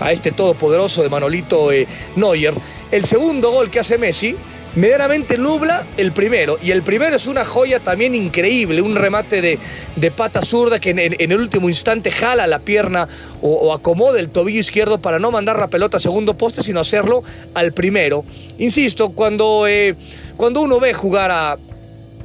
a 0.00 0.12
este 0.12 0.32
todopoderoso 0.32 1.02
de 1.02 1.08
Manolito 1.08 1.72
eh, 1.72 1.86
Neuer. 2.16 2.54
El 2.90 3.04
segundo 3.04 3.50
gol 3.52 3.70
que 3.70 3.80
hace 3.80 3.98
Messi 3.98 4.36
medianamente 4.74 5.38
nubla 5.38 5.86
el 5.96 6.12
primero. 6.12 6.58
Y 6.62 6.70
el 6.70 6.82
primero 6.82 7.16
es 7.16 7.26
una 7.26 7.44
joya 7.44 7.80
también 7.80 8.14
increíble, 8.14 8.82
un 8.82 8.96
remate 8.96 9.40
de, 9.40 9.58
de 9.96 10.10
pata 10.10 10.42
zurda 10.42 10.78
que 10.78 10.90
en, 10.90 10.98
el 10.98 11.40
último 11.40 11.68
instante 11.68 12.10
jala 12.10 12.46
la 12.46 12.58
pierna 12.58 13.08
o, 13.42 13.52
o 13.52 13.72
acomoda 13.72 14.20
el 14.20 14.30
tobillo 14.30 14.60
izquierdo 14.60 15.00
para 15.00 15.18
no 15.18 15.30
mandar 15.30 15.58
la 15.58 15.68
pelota 15.68 15.96
a 15.96 16.00
segundo 16.00 16.36
poste, 16.36 16.62
sino 16.62 16.80
hacerlo 16.80 17.22
al 17.54 17.72
primero. 17.72 18.24
Insisto, 18.58 19.10
cuando, 19.10 19.66
eh, 19.66 19.96
cuando 20.36 20.60
uno 20.60 20.80
ve 20.80 20.92
jugar 20.94 21.30
a, 21.30 21.58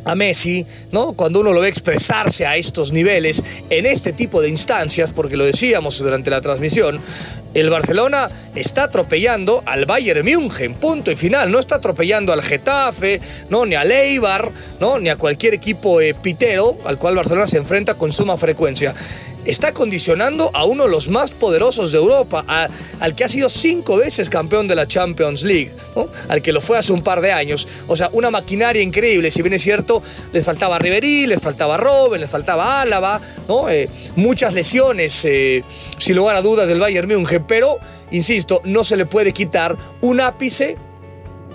a 0.05 0.15
Messi, 0.15 0.65
¿no? 0.91 1.13
Cuando 1.13 1.41
uno 1.41 1.53
lo 1.53 1.61
ve 1.61 1.67
expresarse 1.67 2.45
a 2.45 2.57
estos 2.57 2.91
niveles, 2.91 3.43
en 3.69 3.85
este 3.85 4.13
tipo 4.13 4.41
de 4.41 4.49
instancias, 4.49 5.11
porque 5.11 5.37
lo 5.37 5.45
decíamos 5.45 5.99
durante 5.99 6.29
la 6.29 6.41
transmisión, 6.41 6.99
el 7.53 7.69
Barcelona 7.69 8.29
está 8.55 8.83
atropellando 8.83 9.63
al 9.65 9.85
Bayern 9.85 10.23
München, 10.23 10.75
punto 10.75 11.11
y 11.11 11.15
final. 11.15 11.51
No 11.51 11.59
está 11.59 11.75
atropellando 11.75 12.31
al 12.33 12.43
Getafe, 12.43 13.19
¿no? 13.49 13.65
ni 13.65 13.75
al 13.75 13.91
Eibar, 13.91 14.51
¿no? 14.79 14.99
ni 14.99 15.09
a 15.09 15.15
cualquier 15.15 15.53
equipo 15.53 16.01
eh, 16.01 16.13
pitero 16.13 16.77
al 16.85 16.97
cual 16.97 17.15
Barcelona 17.15 17.47
se 17.47 17.57
enfrenta 17.57 17.95
con 17.95 18.11
suma 18.11 18.37
frecuencia. 18.37 18.93
Está 19.45 19.73
condicionando 19.73 20.51
a 20.53 20.65
uno 20.65 20.83
de 20.83 20.91
los 20.91 21.09
más 21.09 21.31
poderosos 21.31 21.91
de 21.91 21.97
Europa, 21.97 22.45
al 22.99 23.15
que 23.15 23.23
ha 23.23 23.29
sido 23.29 23.49
cinco 23.49 23.97
veces 23.97 24.29
campeón 24.29 24.67
de 24.67 24.75
la 24.75 24.85
Champions 24.85 25.43
League, 25.43 25.71
al 26.27 26.41
que 26.41 26.51
lo 26.51 26.61
fue 26.61 26.77
hace 26.77 26.91
un 26.91 27.01
par 27.01 27.21
de 27.21 27.31
años. 27.31 27.67
O 27.87 27.95
sea, 27.95 28.09
una 28.11 28.29
maquinaria 28.29 28.83
increíble. 28.83 29.31
Si 29.31 29.41
bien 29.41 29.53
es 29.53 29.63
cierto, 29.63 30.03
les 30.33 30.43
faltaba 30.43 30.77
Ribery, 30.77 31.25
les 31.25 31.39
faltaba 31.39 31.77
Robben, 31.77 32.19
les 32.19 32.29
faltaba 32.29 32.81
Álava, 32.81 33.21
¿no? 33.47 33.69
Eh, 33.69 33.89
muchas 34.17 34.53
lesiones, 34.53 35.23
eh, 35.25 35.63
sin 35.97 36.17
lugar 36.17 36.35
a 36.35 36.41
dudas, 36.41 36.67
del 36.67 36.79
Bayern 36.79 37.07
München, 37.07 37.38
pero, 37.39 37.79
insisto, 38.11 38.61
no 38.63 38.83
se 38.83 38.97
le 38.97 39.05
puede 39.05 39.33
quitar 39.33 39.77
un 40.01 40.21
ápice 40.21 40.77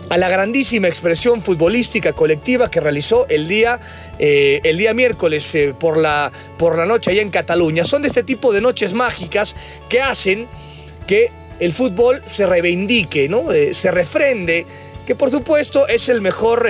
a 0.09 0.19
la 0.19 0.29
grandísima 0.29 0.89
expresión 0.89 1.43
futbolística 1.43 2.13
colectiva 2.13 2.71
que 2.71 2.81
realizó 2.81 3.27
el 3.29 3.49
día, 3.49 3.81
eh, 4.19 4.61
el 4.65 4.79
día 4.79 4.95
miércoles 4.95 5.55
eh, 5.55 5.75
por, 5.79 5.97
la, 5.97 6.31
por 6.59 6.77
la 6.77 6.87
noche 6.87 7.11
allá 7.11 7.23
en 7.23 7.31
Cataluña. 7.31 7.85
Son 7.85 8.03
de 8.03 8.09
este 8.09 8.23
tipo 8.23 8.53
de 8.53 8.61
noches 8.61 8.95
mágicas 8.95 9.57
que 9.89 10.01
hacen 10.01 10.49
que 11.07 11.33
el 11.61 11.73
fútbol 11.73 12.23
se 12.27 12.47
reivindique, 12.47 13.29
¿no? 13.29 13.51
Eh, 13.53 13.75
se 13.75 13.91
refrende, 13.91 14.67
que 15.07 15.15
por 15.15 15.31
supuesto 15.31 15.87
es 15.89 16.09
el 16.09 16.21
mejor 16.21 16.67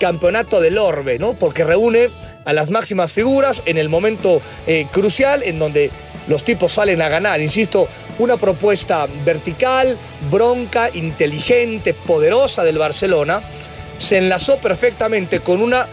campeonato 0.00 0.60
del 0.60 0.76
orbe, 0.76 1.18
¿no? 1.18 1.34
porque 1.34 1.64
reúne 1.64 2.10
a 2.44 2.52
las 2.52 2.70
máximas 2.70 3.12
figuras 3.12 3.62
en 3.64 3.78
el 3.78 3.88
momento 3.88 4.42
crucial 4.90 5.44
en 5.44 5.60
donde 5.60 5.92
los 6.28 6.44
tipos 6.44 6.72
salen 6.72 7.02
a 7.02 7.08
ganar. 7.08 7.40
Insisto, 7.40 7.88
una 8.18 8.36
propuesta 8.36 9.06
vertical, 9.24 9.98
bronca, 10.30 10.90
inteligente, 10.92 11.94
poderosa 11.94 12.64
del 12.64 12.78
Barcelona, 12.78 13.42
se 13.96 14.18
enlazó 14.18 14.58
perfectamente 14.58 15.40
con 15.40 15.60
una, 15.60 15.88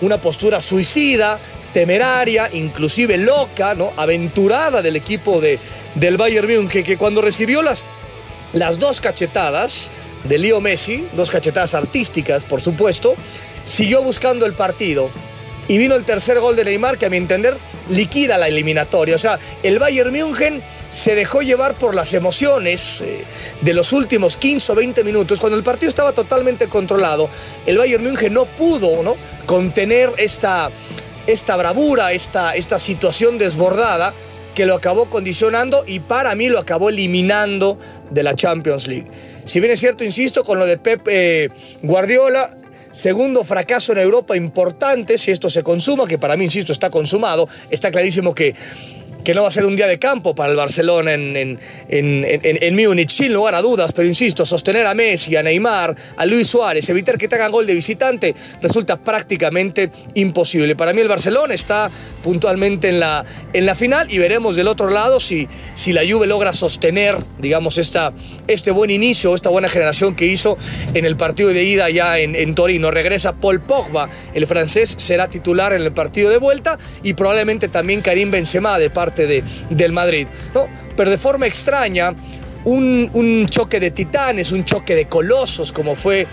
una 0.00 0.18
postura 0.18 0.60
suicida, 0.60 1.40
temeraria, 1.72 2.48
inclusive 2.52 3.18
loca, 3.18 3.74
¿no? 3.74 3.92
aventurada 3.96 4.82
del 4.82 4.96
equipo 4.96 5.40
de, 5.40 5.58
del 5.94 6.16
Bayern 6.16 6.48
Múnich, 6.48 6.84
que 6.84 6.96
cuando 6.96 7.22
recibió 7.22 7.62
las, 7.62 7.84
las 8.52 8.78
dos 8.78 9.00
cachetadas 9.00 9.90
de 10.24 10.38
Leo 10.38 10.60
Messi, 10.60 11.06
dos 11.14 11.30
cachetadas 11.30 11.74
artísticas, 11.74 12.44
por 12.44 12.60
supuesto, 12.60 13.14
siguió 13.64 14.02
buscando 14.02 14.46
el 14.46 14.54
partido. 14.54 15.10
Y 15.72 15.78
vino 15.78 15.94
el 15.94 16.04
tercer 16.04 16.38
gol 16.38 16.54
de 16.54 16.66
Neymar, 16.66 16.98
que 16.98 17.06
a 17.06 17.08
mi 17.08 17.16
entender 17.16 17.56
liquida 17.88 18.36
la 18.36 18.46
eliminatoria. 18.46 19.14
O 19.14 19.18
sea, 19.18 19.38
el 19.62 19.78
Bayern 19.78 20.12
München 20.12 20.62
se 20.90 21.14
dejó 21.14 21.40
llevar 21.40 21.76
por 21.76 21.94
las 21.94 22.12
emociones 22.12 23.00
eh, 23.00 23.24
de 23.62 23.72
los 23.72 23.94
últimos 23.94 24.36
15 24.36 24.70
o 24.70 24.74
20 24.74 25.02
minutos. 25.02 25.40
Cuando 25.40 25.56
el 25.56 25.64
partido 25.64 25.88
estaba 25.88 26.12
totalmente 26.12 26.68
controlado, 26.68 27.30
el 27.64 27.78
Bayern 27.78 28.04
München 28.04 28.34
no 28.34 28.44
pudo 28.44 29.02
¿no? 29.02 29.16
contener 29.46 30.12
esta, 30.18 30.70
esta 31.26 31.56
bravura, 31.56 32.12
esta, 32.12 32.54
esta 32.54 32.78
situación 32.78 33.38
desbordada 33.38 34.12
que 34.54 34.66
lo 34.66 34.74
acabó 34.74 35.08
condicionando 35.08 35.84
y 35.86 36.00
para 36.00 36.34
mí 36.34 36.50
lo 36.50 36.58
acabó 36.58 36.90
eliminando 36.90 37.78
de 38.10 38.22
la 38.22 38.34
Champions 38.34 38.88
League. 38.88 39.06
Si 39.46 39.58
bien 39.58 39.72
es 39.72 39.80
cierto, 39.80 40.04
insisto, 40.04 40.44
con 40.44 40.58
lo 40.58 40.66
de 40.66 40.76
Pep 40.76 41.08
eh, 41.08 41.48
Guardiola, 41.80 42.56
Segundo 42.92 43.42
fracaso 43.42 43.92
en 43.92 43.98
Europa 43.98 44.36
importante, 44.36 45.16
si 45.16 45.30
esto 45.30 45.48
se 45.48 45.62
consuma, 45.62 46.06
que 46.06 46.18
para 46.18 46.36
mí, 46.36 46.44
insisto, 46.44 46.72
está 46.72 46.90
consumado, 46.90 47.48
está 47.70 47.90
clarísimo 47.90 48.34
que, 48.34 48.54
que 49.24 49.34
no 49.34 49.42
va 49.42 49.48
a 49.48 49.52
ser 49.52 49.64
un 49.64 49.76
día 49.76 49.86
de 49.86 49.98
campo 49.98 50.34
para 50.34 50.50
el 50.50 50.56
Barcelona 50.56 51.12
en, 51.12 51.36
en, 51.36 51.58
en, 51.88 52.42
en, 52.42 52.76
Múnich, 52.76 53.10
sin 53.10 53.32
lugar 53.32 53.54
a 53.54 53.62
dudas, 53.62 53.92
pero 53.92 54.08
insisto, 54.08 54.44
sostener 54.44 54.86
a 54.86 54.94
Messi, 54.94 55.36
a 55.36 55.42
Neymar, 55.42 55.94
a 56.16 56.26
Luis 56.26 56.48
Suárez, 56.48 56.88
evitar 56.88 57.18
que 57.18 57.28
te 57.28 57.42
gol 57.48 57.66
de 57.66 57.74
visitante, 57.74 58.34
resulta 58.60 58.96
prácticamente 58.96 59.90
imposible. 60.14 60.76
Para 60.76 60.92
mí 60.92 61.00
el 61.00 61.08
Barcelona 61.08 61.54
está 61.54 61.90
puntualmente 62.22 62.88
en 62.88 63.00
la, 63.00 63.24
en 63.52 63.66
la 63.66 63.74
final 63.74 64.10
y 64.10 64.18
veremos 64.18 64.56
del 64.56 64.68
otro 64.68 64.90
lado 64.90 65.20
si, 65.20 65.48
si 65.74 65.92
la 65.92 66.02
Juve 66.08 66.26
logra 66.26 66.52
sostener, 66.52 67.16
digamos, 67.38 67.78
esta, 67.78 68.12
este 68.48 68.70
buen 68.70 68.90
inicio, 68.90 69.34
esta 69.34 69.50
buena 69.50 69.68
generación 69.68 70.14
que 70.14 70.26
hizo 70.26 70.56
en 70.94 71.04
el 71.04 71.16
partido 71.16 71.50
de 71.50 71.64
ida 71.64 71.90
ya 71.90 72.18
en, 72.18 72.34
en 72.34 72.54
Torino. 72.54 72.90
Regresa 72.90 73.34
Paul 73.34 73.60
Pogba, 73.60 74.08
el 74.34 74.46
francés 74.46 74.94
será 74.98 75.28
titular 75.28 75.72
en 75.72 75.82
el 75.82 75.92
partido 75.92 76.30
de 76.30 76.38
vuelta 76.38 76.78
y 77.02 77.14
probablemente 77.14 77.68
también 77.68 78.00
Karim 78.00 78.30
Benzema 78.30 78.78
de 78.78 78.90
parte 78.90 79.11
de, 79.14 79.44
del 79.70 79.92
Madrid. 79.92 80.26
¿no? 80.54 80.68
Pero 80.96 81.10
de 81.10 81.18
forma 81.18 81.46
extraña, 81.46 82.14
un, 82.64 83.10
un, 83.12 83.46
choque 83.48 83.80
de 83.80 83.90
titanes, 83.90 84.52
un 84.52 84.64
choque 84.64 84.94
de 84.94 85.06
colosos, 85.06 85.72
como 85.72 85.96
fue, 85.96 86.26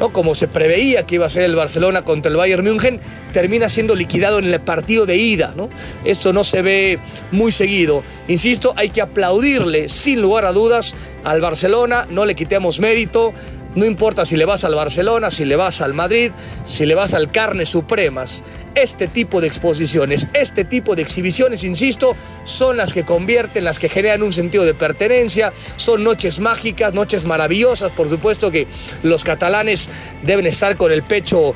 ¿no? 0.00 0.12
como 0.12 0.34
se 0.34 0.48
preveía 0.48 1.04
que 1.04 1.16
iba 1.16 1.26
a 1.26 1.28
ser 1.28 1.44
el 1.44 1.54
Barcelona 1.54 2.02
contra 2.02 2.30
el 2.30 2.36
Bayern 2.36 2.64
München, 2.64 3.00
termina 3.32 3.68
siendo 3.68 3.94
liquidado 3.94 4.38
en 4.38 4.46
el 4.46 4.60
partido 4.60 5.06
de 5.06 5.16
ida. 5.16 5.52
¿no? 5.56 5.68
Esto 6.04 6.32
no 6.32 6.44
se 6.44 6.62
ve 6.62 6.98
muy 7.30 7.52
seguido. 7.52 8.02
Insisto, 8.28 8.72
hay 8.76 8.90
que 8.90 9.00
aplaudirle 9.00 9.88
sin 9.88 10.20
lugar 10.20 10.44
a 10.44 10.52
dudas 10.52 10.94
al 11.24 11.40
Barcelona, 11.40 12.06
no 12.10 12.24
le 12.24 12.34
quitemos 12.34 12.80
mérito. 12.80 13.32
No 13.76 13.84
importa 13.84 14.24
si 14.24 14.38
le 14.38 14.46
vas 14.46 14.64
al 14.64 14.74
Barcelona, 14.74 15.30
si 15.30 15.44
le 15.44 15.54
vas 15.54 15.82
al 15.82 15.92
Madrid, 15.92 16.32
si 16.64 16.86
le 16.86 16.94
vas 16.94 17.12
al 17.12 17.30
Carnes 17.30 17.68
Supremas. 17.68 18.42
Este 18.74 19.06
tipo 19.06 19.42
de 19.42 19.46
exposiciones, 19.46 20.28
este 20.32 20.64
tipo 20.64 20.96
de 20.96 21.02
exhibiciones, 21.02 21.62
insisto, 21.62 22.16
son 22.44 22.78
las 22.78 22.94
que 22.94 23.04
convierten, 23.04 23.64
las 23.64 23.78
que 23.78 23.90
generan 23.90 24.22
un 24.22 24.32
sentido 24.32 24.64
de 24.64 24.72
pertenencia. 24.72 25.52
Son 25.76 26.02
noches 26.02 26.40
mágicas, 26.40 26.94
noches 26.94 27.24
maravillosas. 27.24 27.92
Por 27.92 28.08
supuesto 28.08 28.50
que 28.50 28.66
los 29.02 29.24
catalanes 29.24 29.90
deben 30.22 30.46
estar 30.46 30.76
con 30.76 30.90
el 30.90 31.02
pecho 31.02 31.54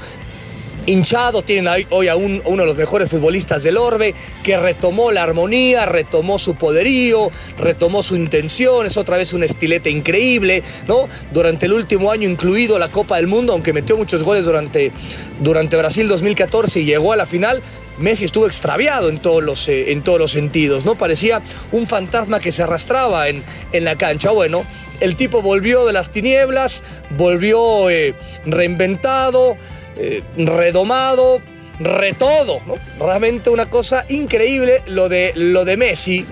hinchado, 0.87 1.43
tienen 1.43 1.87
hoy 1.91 2.09
a 2.09 2.17
un, 2.17 2.43
uno 2.45 2.63
de 2.63 2.69
los 2.69 2.77
mejores 2.77 3.09
futbolistas 3.09 3.63
del 3.63 3.77
Orbe, 3.77 4.15
que 4.43 4.57
retomó 4.57 5.13
la 5.13 5.23
armonía, 5.23 5.87
retomó 5.87 6.39
su 6.39 6.55
poderío, 6.55 7.31
retomó 7.59 8.03
su 8.03 8.17
intención, 8.17 8.87
es 8.87 8.97
otra 8.97 9.17
vez 9.17 9.33
un 9.33 9.43
estilete 9.43 9.91
increíble, 9.91 10.63
¿no? 10.87 11.09
Durante 11.33 11.67
el 11.67 11.73
último 11.73 12.11
año, 12.11 12.29
incluido 12.29 12.79
la 12.79 12.89
Copa 12.89 13.17
del 13.17 13.27
Mundo, 13.27 13.53
aunque 13.53 13.73
metió 13.73 13.97
muchos 13.97 14.23
goles 14.23 14.45
durante, 14.45 14.93
durante 15.41 15.77
Brasil 15.77 16.09
2014 16.09 16.81
y 16.81 16.85
llegó 16.85 17.13
a 17.13 17.17
la 17.17 17.27
final, 17.27 17.63
Messi 17.99 18.25
estuvo 18.25 18.47
extraviado 18.47 19.09
en 19.11 19.19
todos 19.19 19.43
los, 19.43 19.69
eh, 19.69 19.93
en 19.93 20.03
todos 20.03 20.19
los 20.19 20.31
sentidos, 20.31 20.85
¿no? 20.85 20.95
Parecía 20.95 21.43
un 21.71 21.87
fantasma 21.87 22.41
que 22.41 22.51
se 22.51 22.63
arrastraba 22.63 23.29
en, 23.29 23.43
en 23.73 23.85
la 23.85 23.97
cancha. 23.97 24.31
Bueno, 24.31 24.65
el 25.01 25.17
tipo 25.17 25.43
volvió 25.43 25.87
de 25.87 25.93
las 25.93 26.11
tinieblas, 26.11 26.83
volvió 27.11 27.91
eh, 27.91 28.15
reinventado, 28.45 29.57
eh, 30.01 30.23
redomado, 30.37 31.43
retodo. 31.79 32.61
Realmente 32.99 33.51
una 33.51 33.69
cosa 33.69 34.07
increíble 34.09 34.83
lo 34.87 35.09
de, 35.11 35.33
lo 35.35 35.67
de 35.67 35.77
Messi. 35.77 36.25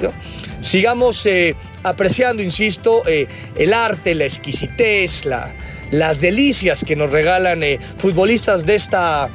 Sigamos 0.62 1.26
eh, 1.26 1.54
apreciando, 1.82 2.42
insisto, 2.42 3.02
eh, 3.06 3.28
el 3.56 3.74
arte, 3.74 4.14
la 4.14 4.24
exquisitez, 4.24 5.26
la, 5.26 5.52
las 5.90 6.18
delicias 6.18 6.82
que 6.82 6.96
nos 6.96 7.10
regalan 7.10 7.62
futbolistas 7.96 8.64
de 8.64 8.74
esta, 8.74 9.28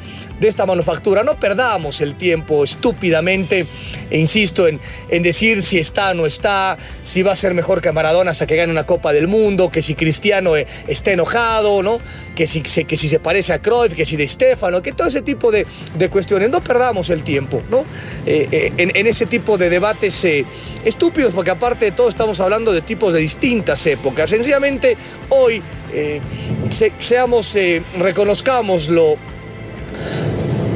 de 0.44 0.50
esta 0.50 0.66
manufactura. 0.66 1.24
No 1.24 1.40
perdamos 1.40 2.02
el 2.02 2.16
tiempo 2.16 2.64
estúpidamente, 2.64 3.66
e 4.10 4.18
insisto, 4.20 4.68
en, 4.68 4.80
en 5.10 5.24
decir 5.24 5.62
si 5.64 5.80
está 5.80 6.12
o 6.12 6.14
no 6.14 6.26
está, 6.26 6.78
si 7.04 7.24
va 7.24 7.32
a 7.32 7.36
ser 7.36 7.54
mejor 7.54 7.82
que 7.82 7.92
Maradona 7.92 8.32
hasta 8.32 8.46
que 8.48 8.56
gane 8.56 8.72
una 8.72 8.86
Copa 8.86 9.12
del 9.14 9.28
Mundo, 9.28 9.70
que 9.70 9.82
si 9.82 9.96
Cristiano 9.96 10.56
eh, 10.56 10.68
está 10.88 11.12
enojado, 11.12 11.82
¿no? 11.84 12.00
que, 12.36 12.48
si, 12.48 12.62
se- 12.66 12.86
que 12.86 12.98
si 12.98 13.08
se 13.08 13.20
parece 13.20 13.54
a 13.54 13.60
Cruyff, 13.60 13.94
que 13.94 14.06
si 14.06 14.16
de 14.18 14.28
Stefano, 14.28 14.82
que 14.82 14.92
todo 14.92 15.08
ese 15.08 15.22
tipo 15.22 15.52
de, 15.52 15.66
de 15.98 16.10
cuestiones. 16.10 16.50
No 16.50 16.62
perdamos 16.64 17.10
el 17.10 17.24
tiempo 17.24 17.62
¿no? 17.70 17.86
Eh, 18.26 18.48
eh, 18.52 18.74
en, 18.78 18.96
en 18.96 19.08
ese 19.08 19.26
tipo 19.26 19.58
de 19.58 19.70
debates 19.70 20.26
estúpidos, 20.86 21.34
porque 21.34 21.52
aparte 21.52 21.86
de 21.86 21.92
todo 21.92 22.10
estamos 22.10 22.40
hablando 22.40 22.72
de 22.74 22.82
tipos 22.82 23.14
de 23.14 23.20
distintas 23.20 23.86
épocas. 23.88 24.30
Sencillamente 24.30 24.98
hoy 25.30 25.62
se- 26.70 26.92
seamos, 27.00 27.56
eh, 27.56 27.82
reconozcámoslo, 28.00 29.16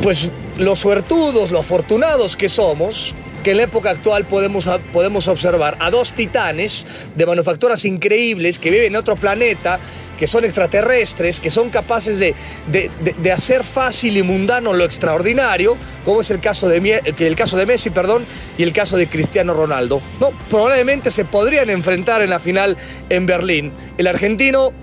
pues 0.02 0.30
los 0.58 0.80
suertudos, 0.80 1.52
los 1.52 1.62
afortunados 1.62 2.36
que 2.36 2.50
somos, 2.50 3.14
que 3.44 3.52
en 3.52 3.58
la 3.58 3.64
época 3.64 3.92
actual 3.92 4.26
podemos, 4.26 4.70
podemos 4.92 5.28
observar 5.28 5.78
a 5.80 5.92
dos 5.92 6.14
titanes 6.14 6.86
de 7.16 7.26
manufacturas 7.26 7.86
increíbles 7.86 8.60
que 8.60 8.72
viven 8.72 8.88
en 8.88 8.96
otro 8.96 9.16
planeta, 9.16 9.80
que 10.18 10.26
son 10.26 10.44
extraterrestres, 10.46 11.40
que 11.40 11.52
son 11.52 11.70
capaces 11.70 12.18
de, 12.18 12.34
de- 12.72 13.32
hacer 13.32 13.64
fácil 13.64 14.18
y 14.18 14.24
mundano 14.24 14.74
lo 14.74 14.84
extraordinario, 14.84 15.78
como 16.04 16.22
es 16.22 16.32
el 16.32 16.40
caso 16.40 16.68
de, 16.68 17.02
el 17.20 17.36
caso 17.36 17.56
de 17.56 17.68
Messi 17.68 17.92
perdón, 17.92 18.26
y 18.58 18.64
el 18.64 18.74
caso 18.74 18.98
de 18.98 19.08
Cristiano 19.08 19.54
Ronaldo. 19.54 20.02
No, 20.20 20.32
probablemente 20.50 21.12
se 21.12 21.24
podrían 21.24 21.70
enfrentar 21.70 22.24
en 22.24 22.32
la 22.32 22.40
final 22.40 22.76
en 23.10 23.28
Berlín. 23.28 23.72
El 24.00 24.08
argentino 24.08 24.74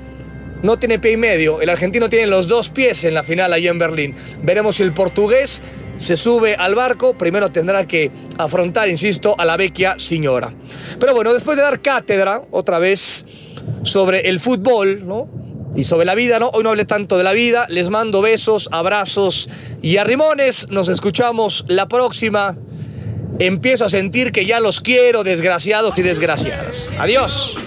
no 0.64 0.78
tiene 0.78 0.98
pie 0.98 1.12
y 1.12 1.16
medio. 1.18 1.60
El 1.60 1.68
argentino 1.68 2.08
tiene 2.08 2.26
los 2.26 2.48
dos 2.48 2.70
pies 2.70 3.04
en 3.04 3.12
la 3.12 3.22
final 3.22 3.52
allá 3.52 3.70
en 3.70 3.78
Berlín. 3.78 4.16
Veremos 4.42 4.76
si 4.76 4.82
el 4.82 4.94
portugués 4.94 5.62
se 5.98 6.16
sube 6.16 6.56
al 6.56 6.74
barco. 6.74 7.16
Primero 7.18 7.50
tendrá 7.50 7.86
que 7.86 8.10
afrontar, 8.38 8.88
insisto, 8.88 9.34
a 9.38 9.44
la 9.44 9.58
vecchia 9.58 9.94
señora. 9.98 10.52
Pero 10.98 11.14
bueno, 11.14 11.34
después 11.34 11.58
de 11.58 11.62
dar 11.62 11.82
cátedra, 11.82 12.40
otra 12.50 12.78
vez, 12.78 13.26
sobre 13.82 14.30
el 14.30 14.40
fútbol, 14.40 15.06
¿no? 15.06 15.28
Y 15.76 15.84
sobre 15.84 16.06
la 16.06 16.14
vida, 16.14 16.38
¿no? 16.38 16.48
Hoy 16.48 16.62
no 16.62 16.70
hablé 16.70 16.86
tanto 16.86 17.18
de 17.18 17.24
la 17.24 17.32
vida. 17.32 17.66
Les 17.68 17.90
mando 17.90 18.22
besos, 18.22 18.70
abrazos 18.72 19.50
y 19.82 19.98
arrimones. 19.98 20.68
Nos 20.70 20.88
escuchamos 20.88 21.66
la 21.68 21.88
próxima. 21.88 22.56
Empiezo 23.38 23.84
a 23.84 23.90
sentir 23.90 24.32
que 24.32 24.46
ya 24.46 24.60
los 24.60 24.80
quiero, 24.80 25.24
desgraciados 25.24 25.92
y 25.98 26.02
desgraciadas. 26.02 26.90
Adiós. 26.98 27.58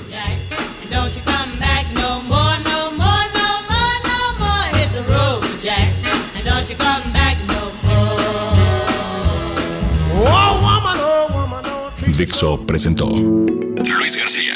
Dixo 12.18 12.66
presentó 12.66 13.06
Luis 13.06 14.16
García, 14.16 14.56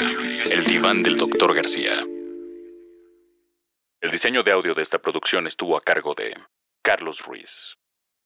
el 0.50 0.64
diván 0.64 1.00
del 1.04 1.16
doctor 1.16 1.54
García. 1.54 1.92
El 4.00 4.10
diseño 4.10 4.42
de 4.42 4.50
audio 4.50 4.74
de 4.74 4.82
esta 4.82 4.98
producción 4.98 5.46
estuvo 5.46 5.76
a 5.76 5.80
cargo 5.80 6.12
de 6.16 6.34
Carlos 6.82 7.20
Ruiz. 7.24 7.76